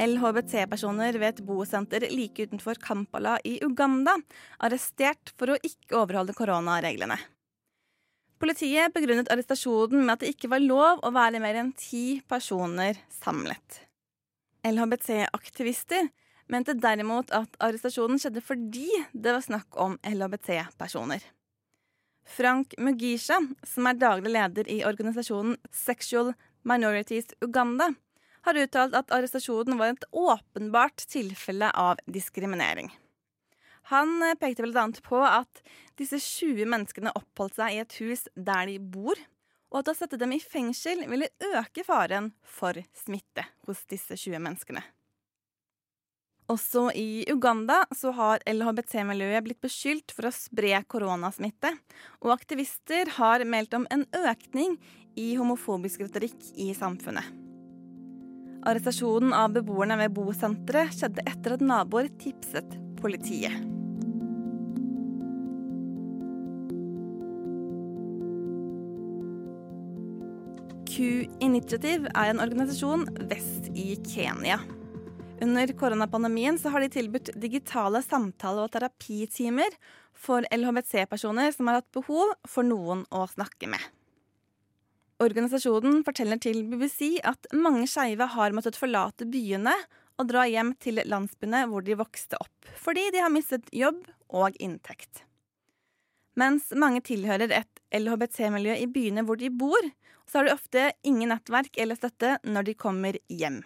LHBT-personer 0.00 1.18
ved 1.20 1.26
et 1.28 1.40
bosenter 1.44 2.06
like 2.08 2.46
utenfor 2.46 2.78
Kampala 2.80 3.34
i 3.44 3.58
Uganda 3.60 4.14
arrestert 4.64 5.34
for 5.36 5.52
å 5.52 5.58
ikke 5.60 5.98
overholde 5.98 6.32
koronareglene. 6.32 7.18
Politiet 8.40 8.94
begrunnet 8.94 9.28
arrestasjonen 9.30 10.06
med 10.06 10.14
at 10.14 10.24
det 10.24 10.32
ikke 10.32 10.48
var 10.54 10.64
lov 10.64 11.02
å 11.04 11.12
være 11.12 11.42
mer 11.42 11.58
enn 11.60 11.74
ti 11.76 12.22
personer 12.24 12.96
samlet. 13.12 13.82
LHBT-aktivister 14.64 16.08
mente 16.48 16.78
derimot 16.80 17.28
at 17.36 17.60
arrestasjonen 17.60 18.22
skjedde 18.22 18.40
fordi 18.46 18.88
det 19.12 19.36
var 19.36 19.44
snakk 19.44 19.76
om 19.76 19.98
LHBT-personer. 20.00 21.20
Frank 22.24 22.72
Mugisha, 22.80 23.36
som 23.66 23.86
er 23.90 24.00
daglig 24.00 24.32
leder 24.32 24.68
i 24.70 24.80
organisasjonen 24.86 25.58
Sexual 25.74 26.32
Minorities 26.62 27.32
Uganda, 27.40 27.92
har 28.42 28.58
uttalt 28.58 28.94
at 28.98 29.12
arrestasjonen 29.14 29.78
var 29.78 29.92
et 29.92 30.06
åpenbart 30.10 31.04
tilfelle 31.10 31.70
av 31.78 32.00
diskriminering. 32.06 32.90
Han 33.90 34.22
eh, 34.22 34.34
pekte 34.38 34.66
bl.a. 34.66 34.86
på 35.02 35.20
at 35.26 35.62
disse 35.98 36.18
20 36.22 36.66
menneskene 36.70 37.14
oppholdt 37.18 37.58
seg 37.58 37.74
i 37.74 37.82
et 37.82 37.98
hus 38.02 38.26
der 38.34 38.70
de 38.70 38.78
bor, 38.78 39.18
og 39.72 39.82
at 39.82 39.92
å 39.92 39.96
sette 39.96 40.18
dem 40.20 40.34
i 40.36 40.42
fengsel 40.42 41.06
ville 41.08 41.30
øke 41.54 41.84
faren 41.86 42.32
for 42.42 42.76
smitte 42.96 43.46
hos 43.66 43.86
disse 43.90 44.18
20 44.18 44.42
menneskene. 44.42 44.82
Også 46.50 46.88
i 46.98 47.22
Uganda 47.30 47.84
så 47.94 48.10
har 48.16 48.42
LHBT-miljøet 48.50 49.46
blitt 49.46 49.62
beskyldt 49.62 50.12
for 50.12 50.28
å 50.28 50.34
spre 50.34 50.82
koronasmitte, 50.90 51.70
og 52.20 52.34
aktivister 52.34 53.14
har 53.16 53.44
meldt 53.48 53.78
om 53.78 53.86
en 53.94 54.04
økning 54.18 54.76
i 55.18 55.34
homofobisk 55.38 56.04
retorikk 56.04 56.52
i 56.60 56.72
samfunnet. 56.76 57.26
Arrestasjonen 58.62 59.32
av 59.34 59.56
beboerne 59.56 59.96
ved 59.98 60.14
bosenteret 60.14 60.94
skjedde 60.94 61.24
etter 61.26 61.56
at 61.56 61.64
naboer 61.66 62.10
tipset 62.22 62.76
politiet. 63.00 63.56
Q-Initiative 70.92 72.10
er 72.12 72.30
en 72.30 72.42
organisasjon 72.44 73.06
vest 73.30 73.70
i 73.72 73.96
Kenya. 74.04 74.60
Under 75.42 75.72
koronapandemien 75.74 76.58
så 76.60 76.70
har 76.70 76.84
de 76.84 76.92
tilbudt 76.92 77.32
digitale 77.42 78.02
samtale- 78.04 78.62
og 78.62 78.70
terapitimer 78.76 79.74
for 80.12 80.46
LHBC-personer 80.54 81.50
som 81.56 81.66
har 81.66 81.80
hatt 81.80 81.90
behov 81.96 82.36
for 82.46 82.68
noen 82.68 83.02
å 83.10 83.24
snakke 83.32 83.72
med. 83.72 83.82
Organisasjonen 85.22 86.00
forteller 86.06 86.40
til 86.42 86.64
BBC 86.66 87.18
at 87.22 87.46
mange 87.54 87.86
skeive 87.90 88.26
har 88.34 88.54
måttet 88.56 88.78
forlate 88.78 89.28
byene 89.30 89.74
og 90.18 90.30
dra 90.30 90.46
hjem 90.50 90.72
til 90.82 90.98
landsbyene 91.06 91.66
hvor 91.70 91.84
de 91.86 91.98
vokste 91.98 92.38
opp, 92.42 92.70
fordi 92.80 93.08
de 93.14 93.20
har 93.22 93.30
mistet 93.30 93.68
jobb 93.76 94.02
og 94.32 94.56
inntekt. 94.58 95.22
Mens 96.38 96.70
mange 96.74 97.02
tilhører 97.04 97.52
et 97.52 97.82
LHBT-miljø 97.94 98.74
i 98.80 98.88
byene 98.90 99.22
hvor 99.28 99.38
de 99.38 99.52
bor, 99.52 99.90
så 100.26 100.40
har 100.40 100.48
de 100.48 100.56
ofte 100.56 100.88
ingen 101.06 101.30
nettverk 101.30 101.76
eller 101.78 101.98
støtte 101.98 102.38
når 102.42 102.70
de 102.70 102.76
kommer 102.78 103.18
hjem. 103.28 103.60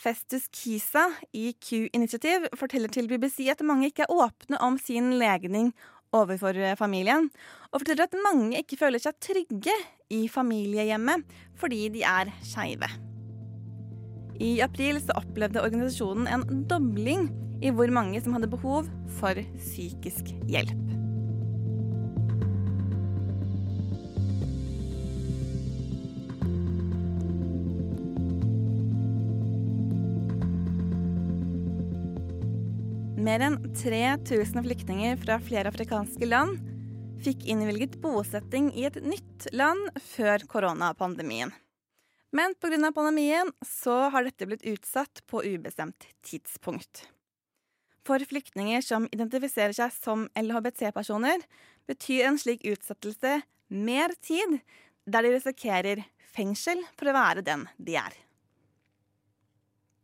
Festus 0.00 0.46
Kisa 0.48 1.10
i 1.36 1.50
Q-initiativ 1.60 2.46
forteller 2.56 2.88
til 2.88 3.10
BBC 3.10 3.50
at 3.52 3.60
mange 3.66 3.90
ikke 3.90 4.06
er 4.06 4.14
åpne 4.14 4.56
om 4.64 4.78
sin 4.80 5.12
legning 5.20 5.74
overfor 6.16 6.56
familien, 6.78 7.30
og 7.70 7.82
forteller 7.82 8.08
at 8.08 8.18
mange 8.24 8.58
ikke 8.62 8.78
føler 8.80 9.02
seg 9.02 9.18
trygge 9.22 9.74
i 10.10 10.26
familiehjemmet 10.30 11.26
fordi 11.60 11.86
de 11.94 12.04
er 12.06 12.32
skeive. 12.42 12.88
I 14.40 14.54
april 14.64 15.00
så 15.04 15.18
opplevde 15.20 15.60
organisasjonen 15.62 16.30
en 16.30 16.64
dobling 16.70 17.28
i 17.60 17.72
hvor 17.76 17.92
mange 17.92 18.22
som 18.24 18.32
hadde 18.36 18.48
behov 18.50 18.88
for 19.20 19.36
psykisk 19.60 20.32
hjelp. 20.48 20.99
Mer 33.20 33.42
enn 33.44 33.58
3000 33.76 34.62
flyktninger 34.64 35.18
fra 35.20 35.34
flere 35.44 35.68
afrikanske 35.68 36.24
land 36.24 36.60
fikk 37.20 37.42
innvilget 37.52 37.98
bosetting 38.00 38.70
i 38.72 38.86
et 38.88 38.96
nytt 39.04 39.44
land 39.52 39.90
før 40.00 40.46
koronapandemien. 40.48 41.52
Men 42.32 42.54
pga. 42.56 42.78
pandemien 42.96 43.50
så 43.66 44.08
har 44.14 44.24
dette 44.24 44.48
blitt 44.48 44.64
utsatt 44.64 45.20
på 45.28 45.42
ubestemt 45.44 46.06
tidspunkt. 46.24 47.04
For 48.08 48.24
flyktninger 48.24 48.80
som 48.80 49.04
identifiserer 49.12 49.76
seg 49.76 49.92
som 49.92 50.24
LHBT-personer, 50.40 51.44
betyr 51.90 52.30
en 52.30 52.40
slik 52.40 52.64
utsettelse 52.64 53.42
mer 53.68 54.16
tid, 54.24 54.62
der 55.04 55.28
de 55.28 55.36
risikerer 55.36 56.06
fengsel 56.32 56.80
for 56.96 57.12
å 57.12 57.18
være 57.20 57.44
den 57.44 57.68
de 57.76 58.00
er. 58.00 58.16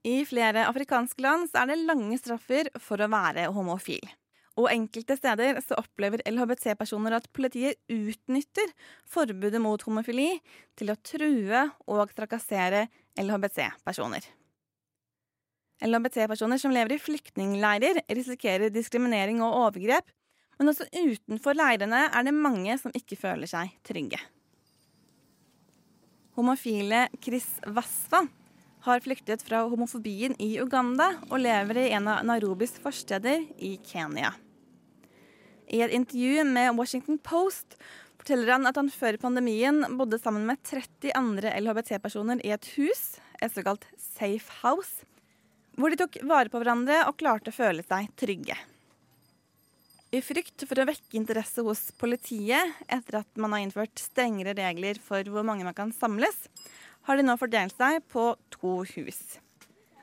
I 0.07 0.21
flere 0.29 0.69
afrikanske 0.71 1.23
land 1.25 1.51
er 1.59 1.67
det 1.67 1.81
lange 1.83 2.15
straffer 2.21 2.69
for 2.79 3.03
å 3.03 3.11
være 3.11 3.49
homofil. 3.55 4.05
Og 4.57 4.71
enkelte 4.71 5.17
steder 5.19 5.59
så 5.65 5.77
opplever 5.81 6.23
LHBT-personer 6.31 7.19
at 7.19 7.27
politiet 7.35 7.81
utnytter 7.93 8.71
forbudet 9.11 9.61
mot 9.61 9.83
homofili 9.85 10.31
til 10.79 10.93
å 10.95 10.97
true 11.05 11.65
og 11.91 12.15
trakassere 12.17 12.87
LHBT-personer. 13.19 14.31
LHBT-personer 15.85 16.63
som 16.63 16.73
lever 16.73 16.97
i 16.97 17.03
flyktningleirer, 17.03 18.01
risikerer 18.09 18.73
diskriminering 18.73 19.43
og 19.45 19.59
overgrep, 19.67 20.09
men 20.57 20.73
også 20.73 20.87
utenfor 20.95 21.59
leirene 21.59 22.07
er 22.07 22.25
det 22.25 22.33
mange 22.33 22.79
som 22.81 22.95
ikke 22.97 23.19
føler 23.27 23.51
seg 23.51 23.75
trygge. 23.85 24.23
Homofile 26.39 27.09
Chris 27.21 27.59
Wasfa 27.67 28.23
har 28.87 29.03
flyktet 29.03 29.43
fra 29.43 29.65
homofobien 29.67 30.37
i 30.43 30.53
Uganda 30.63 31.13
og 31.27 31.41
lever 31.43 31.83
i 31.83 31.93
en 31.97 32.07
av 32.11 32.23
Nairobis 32.27 32.77
forsteder 32.83 33.43
i 33.59 33.77
Kenya. 33.83 34.33
I 35.67 35.83
et 35.83 35.95
intervju 35.97 36.45
med 36.47 36.77
Washington 36.79 37.19
Post 37.19 37.75
forteller 38.21 38.55
han 38.55 38.69
at 38.71 38.79
han 38.79 38.91
før 38.93 39.19
pandemien 39.23 39.83
bodde 39.99 40.21
sammen 40.23 40.47
med 40.47 40.63
30 40.63 41.11
andre 41.19 41.57
LHBT-personer 41.59 42.45
i 42.47 42.55
et 42.55 42.71
hus, 42.77 43.19
et 43.43 43.53
såkalt 43.53 43.89
safe 43.99 44.63
house, 44.63 45.03
hvor 45.77 45.91
de 45.91 45.99
tok 46.01 46.21
vare 46.23 46.51
på 46.53 46.63
hverandre 46.63 47.03
og 47.11 47.19
klarte 47.19 47.51
å 47.51 47.59
føle 47.59 47.85
seg 47.87 48.09
trygge. 48.19 48.57
I 50.15 50.23
frykt 50.23 50.63
for 50.71 50.79
å 50.79 50.87
vekke 50.87 51.19
interesse 51.19 51.61
hos 51.67 51.89
politiet 51.99 52.79
etter 52.87 53.19
at 53.25 53.41
man 53.43 53.53
har 53.53 53.65
innført 53.65 53.99
strengere 53.99 54.55
regler 54.55 55.01
for 55.03 55.27
hvor 55.27 55.45
mange 55.45 55.67
man 55.67 55.75
kan 55.77 55.91
samles, 55.93 56.47
har 57.07 57.17
de 57.19 57.27
nå 57.27 57.37
fordelt 57.39 57.75
seg 57.79 58.03
på 58.11 58.33
to 58.55 58.81
hus. 58.97 59.39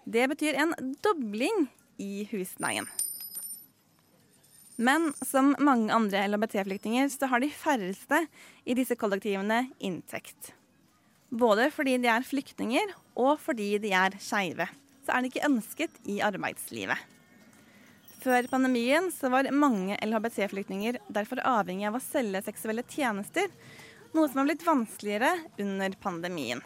Det 0.03 0.27
betyr 0.31 0.59
en 0.59 0.73
dobling 1.03 1.67
i 2.01 2.25
husleien. 2.31 2.87
Men 4.75 5.11
som 5.21 5.53
mange 5.61 5.93
andre 5.93 6.25
LHBT-flyktninger 6.27 7.11
så 7.13 7.29
har 7.29 7.43
de 7.43 7.51
færreste 7.53 8.23
i 8.65 8.75
disse 8.77 8.97
kollektivene 8.99 9.67
inntekt. 9.83 10.53
Både 11.29 11.69
fordi 11.73 11.97
de 12.01 12.09
er 12.09 12.25
flyktninger 12.25 12.93
og 13.19 13.37
fordi 13.41 13.75
de 13.83 13.93
er 13.95 14.17
skeive. 14.21 14.67
Så 15.05 15.13
er 15.13 15.21
de 15.21 15.31
ikke 15.31 15.47
ønsket 15.47 15.99
i 16.09 16.19
arbeidslivet. 16.25 17.09
Før 18.23 18.47
pandemien 18.47 19.09
så 19.11 19.27
var 19.29 19.49
mange 19.51 19.97
LHBT-flyktninger 19.99 21.01
derfor 21.11 21.41
avhengig 21.43 21.89
av 21.89 21.97
å 21.99 22.03
selge 22.03 22.39
seksuelle 22.45 22.85
tjenester, 22.87 23.49
noe 24.13 24.29
som 24.29 24.39
har 24.39 24.47
blitt 24.47 24.63
vanskeligere 24.63 25.33
under 25.59 25.97
pandemien. 25.99 26.63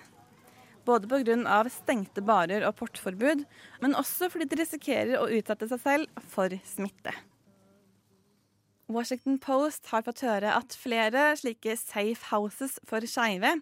Både 0.87 1.09
pga. 1.11 1.57
stengte 1.69 2.23
barer 2.23 2.63
og 2.63 2.77
portforbud, 2.79 3.43
men 3.83 3.95
også 3.95 4.29
fordi 4.31 4.47
de 4.47 4.61
risikerer 4.61 5.17
å 5.19 5.27
utsette 5.27 5.67
seg 5.67 5.81
selv 5.83 6.21
for 6.31 6.53
smitte. 6.63 7.11
Washington 8.87 9.35
Post 9.43 9.89
har 9.91 10.05
fått 10.05 10.23
høre 10.23 10.53
at 10.55 10.75
flere 10.79 11.33
slike 11.35 11.75
safe 11.75 12.29
houses 12.31 12.77
for 12.87 13.03
skeive 13.03 13.57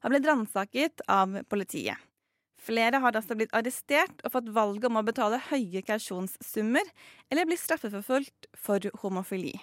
har 0.00 0.12
blitt 0.12 0.28
ransaket 0.28 1.02
av 1.04 1.42
politiet. 1.52 2.00
Flere 2.60 3.00
har 3.00 3.16
altså 3.16 3.36
blitt 3.36 3.52
arrestert 3.56 4.22
og 4.24 4.34
fått 4.34 4.48
valget 4.56 4.86
om 4.88 4.98
å 5.00 5.04
betale 5.04 5.40
høye 5.50 5.80
kausjonssummer 5.84 6.88
eller 7.32 7.48
bli 7.48 7.56
straffeforfulgt 7.60 8.48
for 8.56 8.84
homofili. 9.02 9.54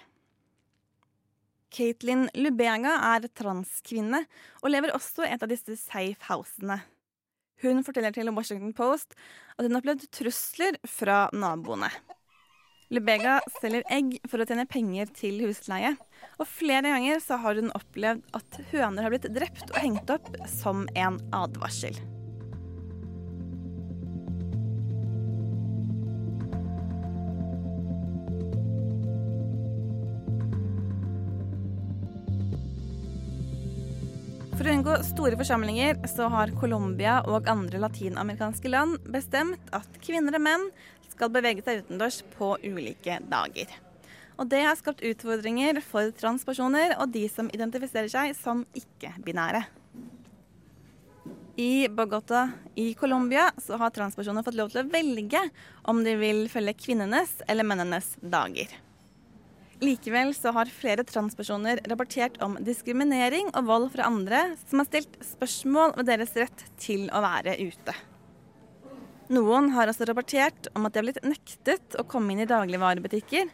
Caitlin 1.74 2.26
Lubega 2.38 2.94
er 3.10 3.26
transkvinne 3.38 4.22
og 4.62 4.70
lever 4.72 4.94
også 4.96 5.26
i 5.26 5.32
et 5.34 5.42
av 5.44 5.50
disse 5.50 5.76
safe 5.82 6.30
housene. 6.30 6.78
Hun 7.62 7.82
forteller 7.86 8.14
til 8.14 8.30
Washington 8.30 8.74
Post 8.76 9.16
at 9.56 9.66
hun 9.66 9.74
har 9.74 9.82
opplevd 9.82 10.06
trusler 10.14 10.78
fra 10.86 11.26
naboene. 11.34 11.90
Lebega 12.88 13.38
selger 13.58 13.84
egg 13.92 14.14
for 14.30 14.40
å 14.40 14.46
tjene 14.48 14.64
penger 14.68 15.10
til 15.16 15.42
husleie. 15.44 15.92
Og 16.40 16.48
flere 16.48 16.88
ganger 16.88 17.20
har 17.42 17.60
hun 17.60 17.74
opplevd 17.76 18.38
at 18.38 18.62
høner 18.72 19.04
har 19.04 19.12
blitt 19.12 19.28
drept 19.34 19.74
og 19.74 19.82
hengt 19.82 20.14
opp 20.14 20.32
som 20.48 20.86
en 20.96 21.20
advarsel. 21.36 21.98
For 34.58 34.66
å 34.66 34.72
unngå 34.74 34.94
store 35.06 35.36
forsamlinger 35.38 36.00
så 36.10 36.24
har 36.32 36.50
Colombia 36.58 37.20
og 37.30 37.46
andre 37.46 37.78
latinamerikanske 37.78 38.72
land 38.72 38.96
bestemt 39.14 39.68
at 39.70 40.00
kvinner 40.02 40.34
og 40.34 40.42
menn 40.42 40.64
skal 41.12 41.30
bevege 41.30 41.62
seg 41.62 41.84
utendørs 41.84 42.16
på 42.32 42.56
ulike 42.64 43.20
dager. 43.30 43.70
Og 44.34 44.50
det 44.50 44.64
har 44.66 44.74
skapt 44.80 45.04
utfordringer 45.06 45.78
for 45.86 46.10
transpersoner 46.18 46.96
og 46.96 47.14
de 47.14 47.22
som 47.30 47.52
identifiserer 47.54 48.10
seg 48.10 48.34
som 48.40 48.64
ikke-binære. 48.74 49.62
I 51.62 51.86
Bogotá 51.94 52.48
i 52.74 52.88
Colombia 52.98 53.52
så 53.62 53.78
har 53.78 53.94
transpersoner 53.94 54.42
fått 54.42 54.58
lov 54.58 54.74
til 54.74 54.82
å 54.82 54.90
velge 54.90 55.44
om 55.86 56.02
de 56.02 56.18
vil 56.18 56.44
følge 56.50 56.74
kvinnenes 56.82 57.38
eller 57.46 57.66
mennenes 57.66 58.16
dager. 58.18 58.74
Likevel 59.78 60.32
så 60.34 60.50
har 60.56 60.70
flere 60.74 61.04
transpersoner 61.06 61.78
rapportert 61.86 62.40
om 62.42 62.56
diskriminering 62.66 63.52
og 63.52 63.68
vold 63.68 63.90
fra 63.92 64.08
andre 64.10 64.40
som 64.66 64.82
har 64.82 64.88
stilt 64.88 65.18
spørsmål 65.22 65.94
ved 66.00 66.08
deres 66.10 66.34
rett 66.38 66.64
til 66.82 67.06
å 67.14 67.22
være 67.22 67.54
ute. 67.62 67.94
Noen 69.30 69.70
har 69.76 69.90
også 69.90 70.08
rapportert 70.08 70.70
om 70.74 70.88
at 70.88 70.94
de 70.94 71.02
har 71.02 71.06
blitt 71.06 71.22
nektet 71.22 71.98
å 72.00 72.06
komme 72.08 72.32
inn 72.32 72.42
i 72.42 72.48
dagligvarebutikker. 72.48 73.50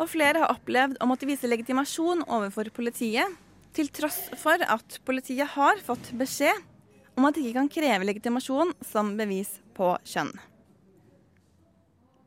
Og 0.00 0.08
flere 0.10 0.42
har 0.42 0.52
opplevd 0.52 0.98
å 1.00 1.08
måtte 1.08 1.28
vise 1.28 1.48
legitimasjon 1.48 2.24
overfor 2.26 2.68
politiet, 2.74 3.28
til 3.72 3.88
tross 3.94 4.26
for 4.36 4.60
at 4.60 4.98
politiet 5.06 5.54
har 5.54 5.78
fått 5.80 6.10
beskjed 6.18 6.58
om 7.16 7.28
at 7.28 7.36
de 7.36 7.44
ikke 7.44 7.60
kan 7.60 7.70
kreve 7.72 8.08
legitimasjon 8.08 8.74
som 8.84 9.14
bevis 9.16 9.60
på 9.76 9.94
kjønn. 10.04 10.32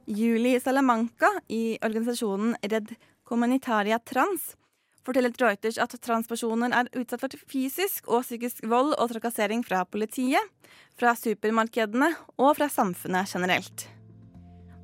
Julie 0.05 0.61
Salamanca 0.61 1.31
i 1.49 1.77
organisasjonen 1.81 2.55
Redd 2.61 2.93
Communitaria 3.25 3.99
Trans 3.99 4.53
forteller 5.05 5.33
Reuters 5.37 5.77
at 5.81 5.97
transpersoner 6.01 6.73
er 6.73 6.89
utsatt 6.97 7.21
for 7.25 7.49
fysisk 7.51 8.07
og 8.09 8.23
psykisk 8.25 8.63
vold 8.69 8.95
og 8.95 9.11
trakassering 9.11 9.61
fra 9.65 9.83
politiet, 9.85 10.41
fra 10.97 11.13
supermarkedene 11.17 12.11
og 12.37 12.55
fra 12.57 12.69
samfunnet 12.71 13.29
generelt. 13.29 13.87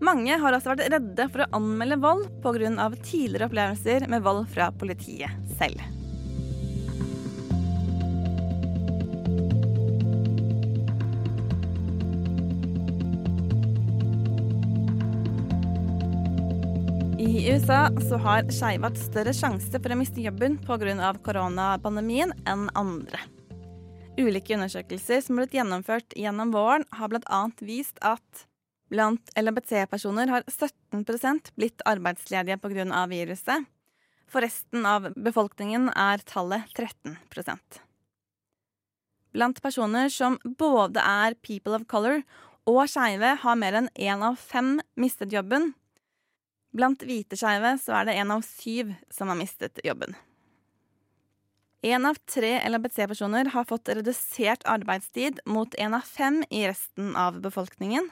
Mange 0.01 0.37
har 0.41 0.57
også 0.57 0.73
vært 0.73 0.93
redde 0.93 1.27
for 1.29 1.45
å 1.45 1.49
anmelde 1.59 2.01
vold 2.01 2.27
pga. 2.41 2.89
tidligere 3.05 3.49
opplevelser 3.49 4.07
med 4.09 4.23
vold 4.25 4.47
fra 4.49 4.71
politiet 4.73 5.29
selv. 5.57 6.00
I 17.41 17.53
USA 17.53 17.89
så 18.09 18.19
har 18.21 18.45
skeive 18.53 18.85
hatt 18.85 18.99
større 19.01 19.31
sjanse 19.33 19.79
for 19.81 19.89
å 19.89 19.95
miste 19.97 20.21
jobben 20.21 20.59
pga. 20.61 21.07
koronapandemien 21.25 22.35
enn 22.45 22.67
andre. 22.77 23.17
Ulike 24.13 24.53
undersøkelser 24.53 25.23
som 25.25 25.39
har 25.39 25.47
blitt 25.47 25.55
gjennomført 25.57 26.13
gjennom 26.13 26.51
våren, 26.53 26.85
har 26.93 27.09
bl.a. 27.09 27.39
vist 27.65 27.97
at 28.05 28.43
blant 28.93 29.33
LHBT-personer 29.33 30.29
har 30.29 30.45
17% 30.45 31.49
blitt 31.57 31.81
arbeidsledige 31.89 32.59
pga. 32.61 33.07
viruset. 33.09 33.65
For 34.29 34.45
resten 34.45 34.85
av 34.85 35.09
befolkningen 35.17 35.89
er 35.97 36.21
tallet 36.21 36.69
13% 36.77 37.81
Blant 39.33 39.63
personer 39.65 40.13
som 40.13 40.37
både 40.45 41.01
er 41.01 41.33
people 41.41 41.73
of 41.73 41.89
color 41.89 42.21
og 42.69 42.85
skeive, 42.85 43.33
har 43.41 43.55
mer 43.57 43.81
enn 43.81 43.93
én 43.97 44.21
av 44.21 44.37
fem 44.37 44.75
mistet 44.93 45.33
jobben. 45.33 45.73
Blant 46.71 47.03
hvite 47.03 47.35
skeive 47.35 47.75
så 47.83 47.97
er 47.99 48.07
det 48.07 48.17
én 48.21 48.31
av 48.31 48.43
syv 48.47 48.93
som 49.11 49.31
har 49.31 49.39
mistet 49.39 49.81
jobben. 49.83 50.15
Én 51.81 52.05
av 52.05 52.19
tre 52.29 52.59
LHBT-personer 52.69 53.49
har 53.55 53.65
fått 53.65 53.89
redusert 53.89 54.63
arbeidstid 54.69 55.41
mot 55.49 55.73
én 55.81 55.95
av 55.97 56.05
fem 56.05 56.43
i 56.49 56.67
resten 56.69 57.15
av 57.17 57.39
befolkningen. 57.41 58.07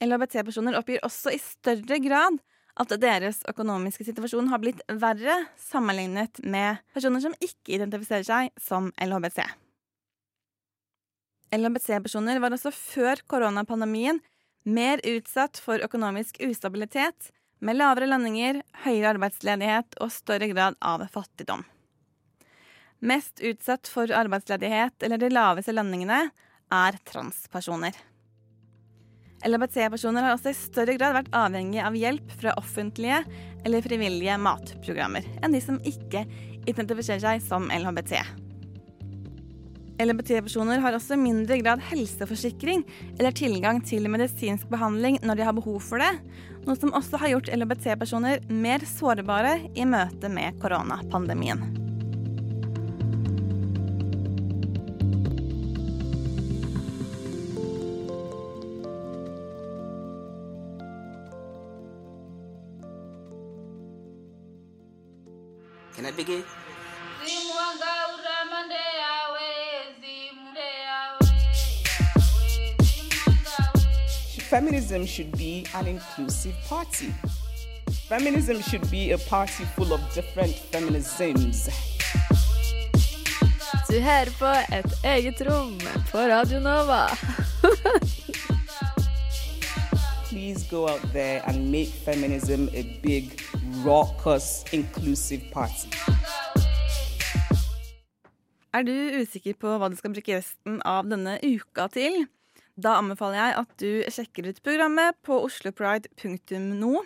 LHBT-personer 0.00 0.78
oppgir 0.78 1.02
også 1.04 1.34
i 1.36 1.40
større 1.42 2.00
grad 2.00 2.40
at 2.80 2.94
deres 3.02 3.42
økonomiske 3.50 4.06
situasjon 4.08 4.48
har 4.48 4.62
blitt 4.62 4.80
verre 4.88 5.36
sammenlignet 5.60 6.40
med 6.40 6.80
personer 6.94 7.20
som 7.20 7.36
ikke 7.36 7.76
identifiserer 7.76 8.24
seg 8.24 8.54
som 8.56 8.88
LHBT. 8.96 9.42
LHBT-personer 11.52 12.40
var 12.40 12.54
også 12.54 12.72
før 12.72 13.20
koronapandemien 13.28 14.22
mer 14.64 15.00
utsatt 15.04 15.60
for 15.62 15.82
økonomisk 15.84 16.40
ustabilitet, 16.44 17.30
med 17.60 17.76
lavere 17.76 18.08
lønninger, 18.08 18.62
høyere 18.86 19.14
arbeidsledighet 19.14 19.98
og 20.00 20.12
større 20.14 20.48
grad 20.52 20.78
av 20.80 21.04
fattigdom. 21.12 21.66
Mest 23.00 23.40
utsatt 23.44 23.88
for 23.88 24.12
arbeidsledighet 24.12 25.04
eller 25.04 25.20
de 25.20 25.28
laveste 25.32 25.74
lønningene 25.76 26.22
er 26.72 26.98
transpersoner. 27.08 27.96
LHBT-personer 29.44 30.26
har 30.26 30.36
også 30.36 30.52
i 30.52 30.58
større 30.58 30.96
grad 30.98 31.16
vært 31.16 31.32
avhengig 31.36 31.80
av 31.80 31.96
hjelp 31.96 32.32
fra 32.42 32.52
offentlige 32.60 33.22
eller 33.64 33.84
frivillige 33.84 34.36
matprogrammer 34.40 35.24
enn 35.40 35.56
de 35.56 35.62
som 35.64 35.80
ikke 35.88 36.26
identifiserer 36.68 37.24
seg 37.24 37.44
som 37.46 37.70
LHBT. 37.72 38.18
LHBT-personer 40.00 40.80
har 40.80 40.96
også 40.96 41.18
mindre 41.20 41.58
grad 41.60 41.82
helseforsikring 41.90 42.84
eller 43.18 43.36
tilgang 43.36 43.82
til 43.84 44.08
medisinsk 44.12 44.70
behandling 44.72 45.20
når 45.24 45.40
de 45.40 45.46
har 45.48 45.56
behov 45.56 45.80
for 45.84 46.02
det, 46.02 46.10
noe 46.66 46.78
som 46.78 46.94
også 46.96 47.20
har 47.20 47.34
gjort 47.34 47.52
LHBT-personer 47.56 48.48
mer 48.52 48.84
sårbare 48.88 49.58
i 49.74 49.86
møte 49.88 50.32
med 50.32 50.58
koronapandemien. 50.62 51.79
Feminism 75.00 75.06
should 75.06 75.38
be 75.38 75.66
an 75.74 75.86
inclusive 75.86 76.54
party. 76.68 77.14
Feminism 78.08 78.60
should 78.60 78.90
be 78.90 79.12
a 79.12 79.18
party 79.18 79.64
full 79.74 79.94
of 79.94 80.00
different 80.14 80.54
feminisms. 80.70 81.68
Du 83.88 84.00
hører 84.00 84.30
på 84.38 84.46
Et 84.76 84.92
eget 85.04 85.40
rom 85.48 85.78
på 86.10 86.18
Radio 86.18 86.60
Nova. 86.60 87.08
Please 90.28 90.66
go 90.70 90.88
out 90.88 91.12
there 91.12 91.42
and 91.46 91.70
make 91.72 91.88
feminism 92.04 92.68
a 92.74 93.00
big, 93.02 93.40
raucous, 93.84 94.64
inclusive 94.72 95.40
party. 95.52 95.88
Er 98.74 98.82
du 98.82 99.22
usikker 99.22 99.54
på 99.60 99.78
hva 99.78 99.88
du 99.88 99.96
skal 99.96 100.12
bruke 100.12 100.36
resten 100.36 100.82
av 100.84 101.08
denne 101.08 101.38
uka 101.42 101.88
til? 101.88 102.26
Da 102.80 102.96
anbefaler 103.00 103.40
jeg 103.40 103.56
at 103.60 103.72
du 103.82 103.90
sjekker 104.14 104.50
ut 104.50 104.60
programmet 104.64 105.16
på 105.26 105.36
oslopride.no. 105.44 107.04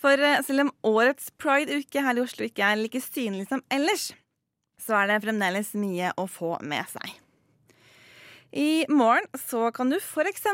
For 0.00 0.24
eh, 0.24 0.40
selv 0.46 0.66
om 0.66 0.74
årets 0.94 1.30
pride-uke 1.40 2.02
her 2.02 2.18
i 2.18 2.24
Oslo 2.24 2.46
ikke 2.48 2.66
er 2.66 2.80
like 2.80 3.02
synlig 3.04 3.50
som 3.50 3.62
ellers, 3.72 4.10
så 4.80 5.02
er 5.02 5.10
det 5.10 5.20
fremdeles 5.26 5.74
mye 5.78 6.14
å 6.18 6.24
få 6.30 6.56
med 6.64 6.88
seg. 6.90 7.18
I 8.50 8.82
morgen 8.90 9.28
så 9.38 9.68
kan 9.70 9.92
du 9.92 9.98
f.eks. 10.00 10.48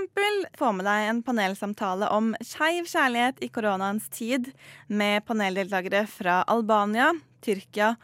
få 0.58 0.72
med 0.76 0.84
deg 0.84 1.06
en 1.06 1.22
panelsamtale 1.24 2.10
om 2.12 2.34
skeiv 2.44 2.90
kjærlighet 2.90 3.40
i 3.40 3.48
koronaens 3.48 4.10
tid, 4.12 4.50
med 4.88 5.24
paneldeltakere 5.24 6.04
fra 6.10 6.42
Albania, 6.52 7.14
Tyrkia 7.40 7.94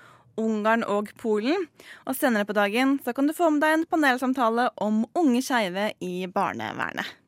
Ungarn 0.41 0.85
og 0.85 1.11
Polen. 1.20 1.66
Og 2.07 2.16
senere 2.16 2.47
på 2.49 2.57
dagen 2.57 2.99
så 3.05 3.14
kan 3.16 3.28
du 3.28 3.35
få 3.37 3.51
med 3.51 3.64
deg 3.64 3.76
en 3.76 3.87
panelsamtale 3.91 4.70
om 4.83 5.05
unge 5.18 5.43
skeive 5.45 5.91
i 6.01 6.26
barnevernet. 6.30 7.18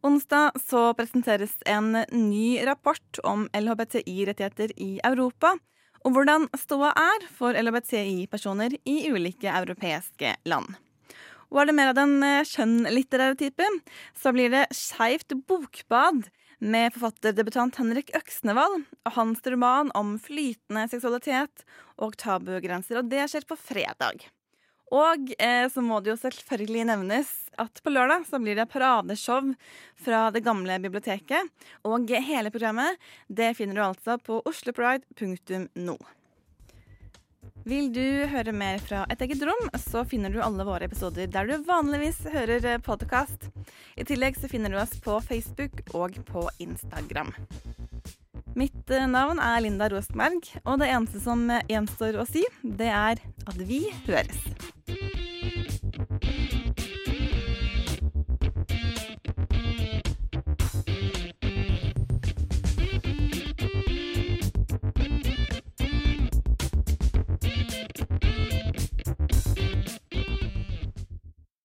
Onsdag 0.00 0.56
så 0.64 0.94
presenteres 0.96 1.58
en 1.68 1.92
ny 2.12 2.60
rapport 2.64 3.20
om 3.28 3.44
LHBTI-rettigheter 3.52 4.72
i 4.80 4.94
Europa, 5.04 5.52
og 6.00 6.14
hvordan 6.16 6.46
ståa 6.56 6.94
er 6.96 7.26
for 7.36 7.52
LHBTI-personer 7.52 8.78
i 8.88 8.96
ulike 9.12 9.52
europeiske 9.52 10.32
land. 10.48 10.72
Og 11.50 11.60
er 11.60 11.68
det 11.68 11.76
mer 11.76 11.92
av 11.92 11.98
den 11.98 12.24
skjønnlitterære 12.48 13.36
typen, 13.42 13.80
så 14.16 14.32
blir 14.32 14.54
det 14.54 14.70
Skeivt 14.72 15.34
bokbad 15.50 16.30
med 16.60 16.92
forfatterdebutant 16.94 17.78
Henrik 17.80 18.12
Øksnevald 18.16 18.84
og 19.08 19.14
hans 19.16 19.40
roman 19.48 19.90
om 19.96 20.14
flytende 20.20 20.86
seksualitet 20.92 21.64
og 22.00 22.16
tabugrenser. 22.20 23.00
Og 23.00 23.08
det 23.10 23.26
skjer 23.32 23.48
på 23.48 23.58
fredag. 23.58 24.28
Og 24.90 25.32
eh, 25.38 25.66
så 25.70 25.82
må 25.86 26.00
det 26.02 26.12
jo 26.12 26.20
selvfølgelig 26.20 26.86
nevnes 26.88 27.30
at 27.62 27.82
på 27.84 27.92
lørdag 27.92 28.24
så 28.26 28.40
blir 28.42 28.58
det 28.58 28.70
paradeshow 28.72 29.52
fra 30.02 30.22
det 30.34 30.42
gamle 30.46 30.80
biblioteket. 30.82 31.50
Og 31.86 32.10
hele 32.10 32.50
programmet 32.50 32.98
det 33.28 33.52
finner 33.58 33.78
du 33.78 33.84
altså 33.86 34.18
på 34.18 34.42
oslopride.no. 34.50 35.96
Vil 37.68 37.90
du 37.92 38.04
høre 38.30 38.52
mer 38.56 38.80
fra 38.82 39.02
Et 39.12 39.20
eget 39.26 39.42
rom, 39.44 39.68
så 39.76 40.04
finner 40.08 40.32
du 40.32 40.40
alle 40.42 40.64
våre 40.64 40.86
episoder 40.88 41.28
der 41.30 41.48
du 41.48 41.66
vanligvis 41.66 42.22
hører 42.32 42.80
podkast. 42.84 43.50
I 44.00 44.06
tillegg 44.08 44.38
så 44.40 44.48
finner 44.48 44.72
du 44.72 44.78
oss 44.80 44.96
på 45.04 45.18
Facebook 45.24 45.82
og 45.92 46.16
på 46.30 46.46
Instagram. 46.58 47.34
Mitt 48.58 48.90
navn 49.12 49.38
er 49.38 49.60
Linda 49.62 49.90
Rostberg, 49.92 50.42
og 50.64 50.80
det 50.80 50.90
eneste 50.90 51.22
som 51.22 51.44
gjenstår 51.70 52.18
å 52.18 52.26
si, 52.28 52.42
det 52.64 52.90
er 52.90 53.20
at 53.46 53.62
vi 53.68 53.84
høres. 54.08 54.40